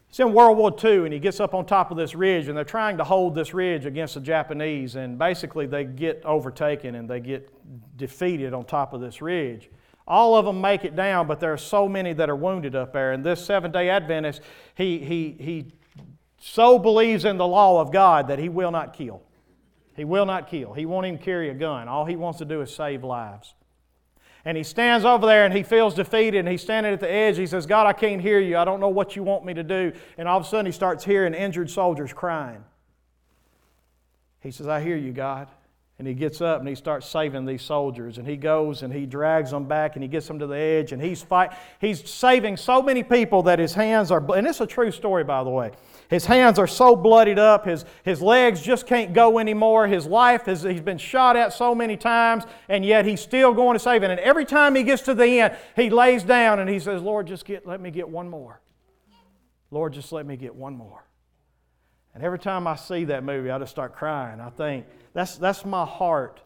[0.09, 2.57] He's in World War II, and he gets up on top of this ridge, and
[2.57, 7.09] they're trying to hold this ridge against the Japanese, and basically they get overtaken and
[7.09, 7.51] they get
[7.97, 9.70] defeated on top of this ridge.
[10.07, 12.92] All of them make it down, but there are so many that are wounded up
[12.92, 13.12] there.
[13.12, 14.42] And this Seventh day Adventist,
[14.74, 15.72] he, he, he
[16.38, 19.22] so believes in the law of God that he will not kill.
[19.96, 20.74] He will not kill.
[20.74, 21.88] He won't even carry a gun.
[21.88, 23.55] All he wants to do is save lives.
[24.44, 27.38] And he stands over there and he feels defeated and he's standing at the edge.
[27.38, 28.59] He says, God, I can't hear you.
[28.59, 29.92] I don't know what you want me to do.
[30.18, 32.62] And all of a sudden he starts hearing injured soldiers crying.
[34.40, 35.48] He says, I hear you, God.
[35.99, 38.18] And he gets up and he starts saving these soldiers.
[38.18, 40.90] And he goes and he drags them back and he gets them to the edge.
[40.90, 44.66] And he's, fight, he's saving so many people that his hands are, and it's a
[44.66, 45.70] true story, by the way.
[46.11, 49.86] His hands are so bloodied up, his, his legs just can't go anymore.
[49.86, 53.74] His life, has, he's been shot at so many times, and yet he's still going
[53.74, 54.11] to save it.
[54.11, 57.26] And every time he gets to the end, he lays down and he says, Lord,
[57.26, 58.61] just get, let me get one more.
[59.70, 61.05] Lord, just let me get one more.
[62.14, 64.40] And every time I see that movie, I just start crying.
[64.40, 66.40] I think, that's, that's my heart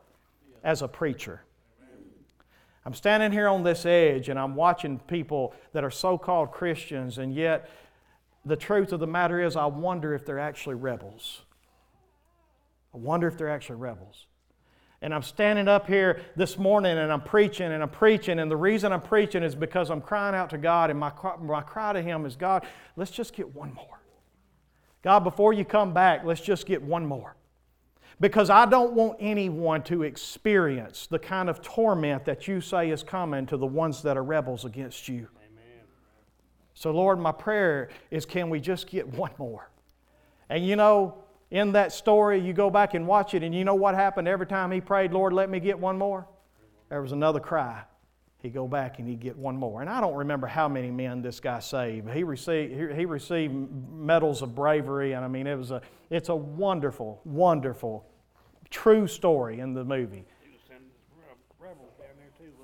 [0.65, 1.43] as a preacher.
[2.85, 7.19] I'm standing here on this edge and I'm watching people that are so called Christians,
[7.19, 7.69] and yet
[8.47, 11.43] the truth of the matter is, I wonder if they're actually rebels.
[12.95, 14.27] I wonder if they're actually rebels.
[15.03, 18.41] And I'm standing up here this morning and I'm preaching and I'm preaching.
[18.41, 20.91] And the reason I'm preaching is because I'm crying out to God.
[20.91, 22.67] And my, my cry to Him is God,
[22.97, 23.98] let's just get one more.
[25.09, 27.35] God, before you come back, let's just get one more
[28.21, 33.03] because I don't want anyone to experience the kind of torment that you say is
[33.03, 35.27] coming to the ones that are rebels against you.
[35.39, 35.87] Amen.
[36.75, 39.71] So, Lord, my prayer is can we just get one more?
[40.51, 41.15] And you know,
[41.51, 44.47] in that story, you go back and watch it, and you know what happened every
[44.47, 46.29] time he prayed, Lord, let me get one more?
[46.91, 47.81] There was another cry.
[48.41, 49.81] He'd go back and he'd get one more.
[49.81, 52.09] And I don't remember how many men this guy saved.
[52.11, 53.53] He received, he received
[53.93, 58.07] medals of bravery, and I mean, it was a, it's a wonderful, wonderful,
[58.71, 60.25] true story in the movie.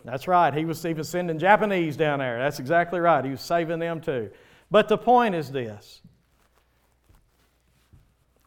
[0.04, 0.52] That's right.
[0.52, 2.38] He was, he was sending Japanese down there.
[2.38, 3.24] That's exactly right.
[3.24, 4.30] He was saving them too.
[4.70, 6.02] But the point is this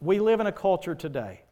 [0.00, 1.42] we live in a culture today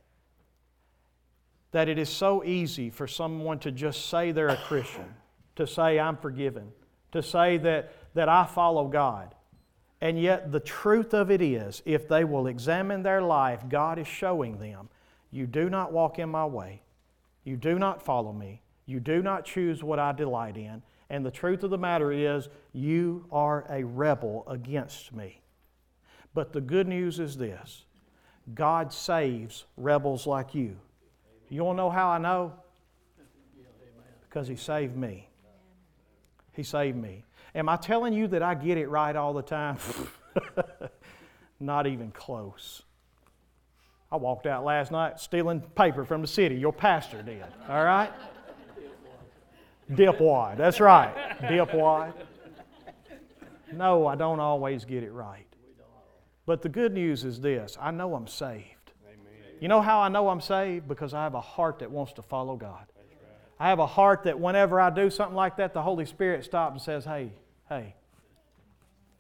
[1.73, 5.13] that it is so easy for someone to just say they're a Christian
[5.57, 6.73] to say, I'm forgiven,
[7.13, 9.35] to say that, that I follow God.
[10.01, 14.07] And yet, the truth of it is, if they will examine their life, God is
[14.07, 14.89] showing them,
[15.31, 16.83] you do not walk in my way,
[17.45, 20.83] you do not follow me, you do not choose what I delight in.
[21.09, 25.41] And the truth of the matter is, you are a rebel against me.
[26.35, 27.85] But the good news is this
[28.55, 30.77] God saves rebels like you.
[31.49, 32.53] You want to know how I know?
[34.29, 35.29] Because He saved me.
[36.57, 37.23] He saved me.
[37.55, 39.77] Am I telling you that I get it right all the time?
[41.61, 42.83] Not even close.
[44.11, 46.57] I walked out last night stealing paper from the city.
[46.57, 47.45] Your pastor did.
[47.69, 48.11] All right?
[49.91, 50.57] Dipwad.
[50.57, 51.15] That's right.
[51.41, 52.13] Dipwad.
[53.73, 55.47] No, I don't always get it right.
[56.47, 58.65] But the good news is this I know I'm saved.
[59.61, 60.87] You know how I know I'm saved?
[60.87, 62.87] Because I have a heart that wants to follow God.
[63.59, 66.73] I have a heart that whenever I do something like that, the Holy Spirit stops
[66.73, 67.33] and says, hey,
[67.69, 67.95] hey.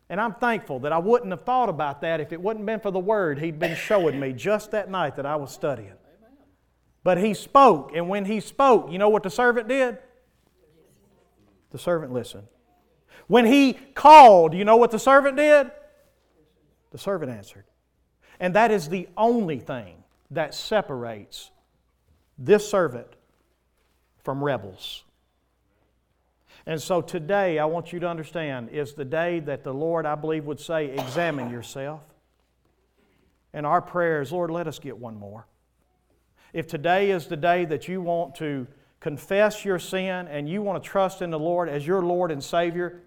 [0.08, 2.90] And I'm thankful that I wouldn't have thought about that if it wouldn't been for
[2.90, 5.94] the word He'd been showing me just that night that I was studying.
[7.02, 9.98] But He spoke, and when He spoke, you know what the servant did?
[11.70, 12.46] The servant listened.
[13.26, 15.70] When He called, you know what the servant did?
[16.90, 17.64] The servant answered.
[18.38, 21.50] And that is the only thing that separates
[22.38, 23.08] this servant
[24.26, 25.04] from rebels.
[26.66, 30.16] And so today, I want you to understand, is the day that the Lord, I
[30.16, 32.00] believe, would say, examine yourself.
[33.54, 35.46] And our prayer is, Lord, let us get one more.
[36.52, 38.66] If today is the day that you want to
[38.98, 42.42] confess your sin and you want to trust in the Lord as your Lord and
[42.42, 43.02] Savior,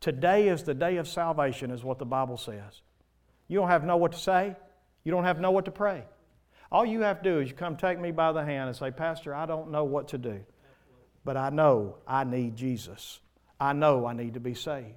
[0.00, 2.80] today is the day of salvation, is what the Bible says.
[3.48, 4.56] You don't have know what to say,
[5.04, 6.04] you don't have know what to pray.
[6.72, 8.90] All you have to do is you come take me by the hand and say,
[8.90, 10.40] Pastor, I don't know what to do,
[11.22, 13.20] but I know I need Jesus.
[13.60, 14.94] I know I need to be saved.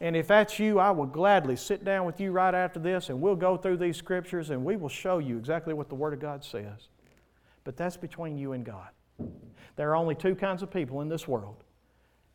[0.00, 3.20] And if that's you, I will gladly sit down with you right after this and
[3.20, 6.20] we'll go through these scriptures and we will show you exactly what the Word of
[6.20, 6.88] God says.
[7.64, 8.88] But that's between you and God.
[9.76, 11.64] There are only two kinds of people in this world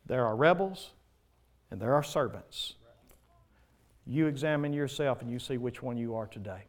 [0.06, 0.90] there are rebels
[1.70, 2.74] and there are servants.
[4.06, 6.64] You examine yourself and you see which one you are today.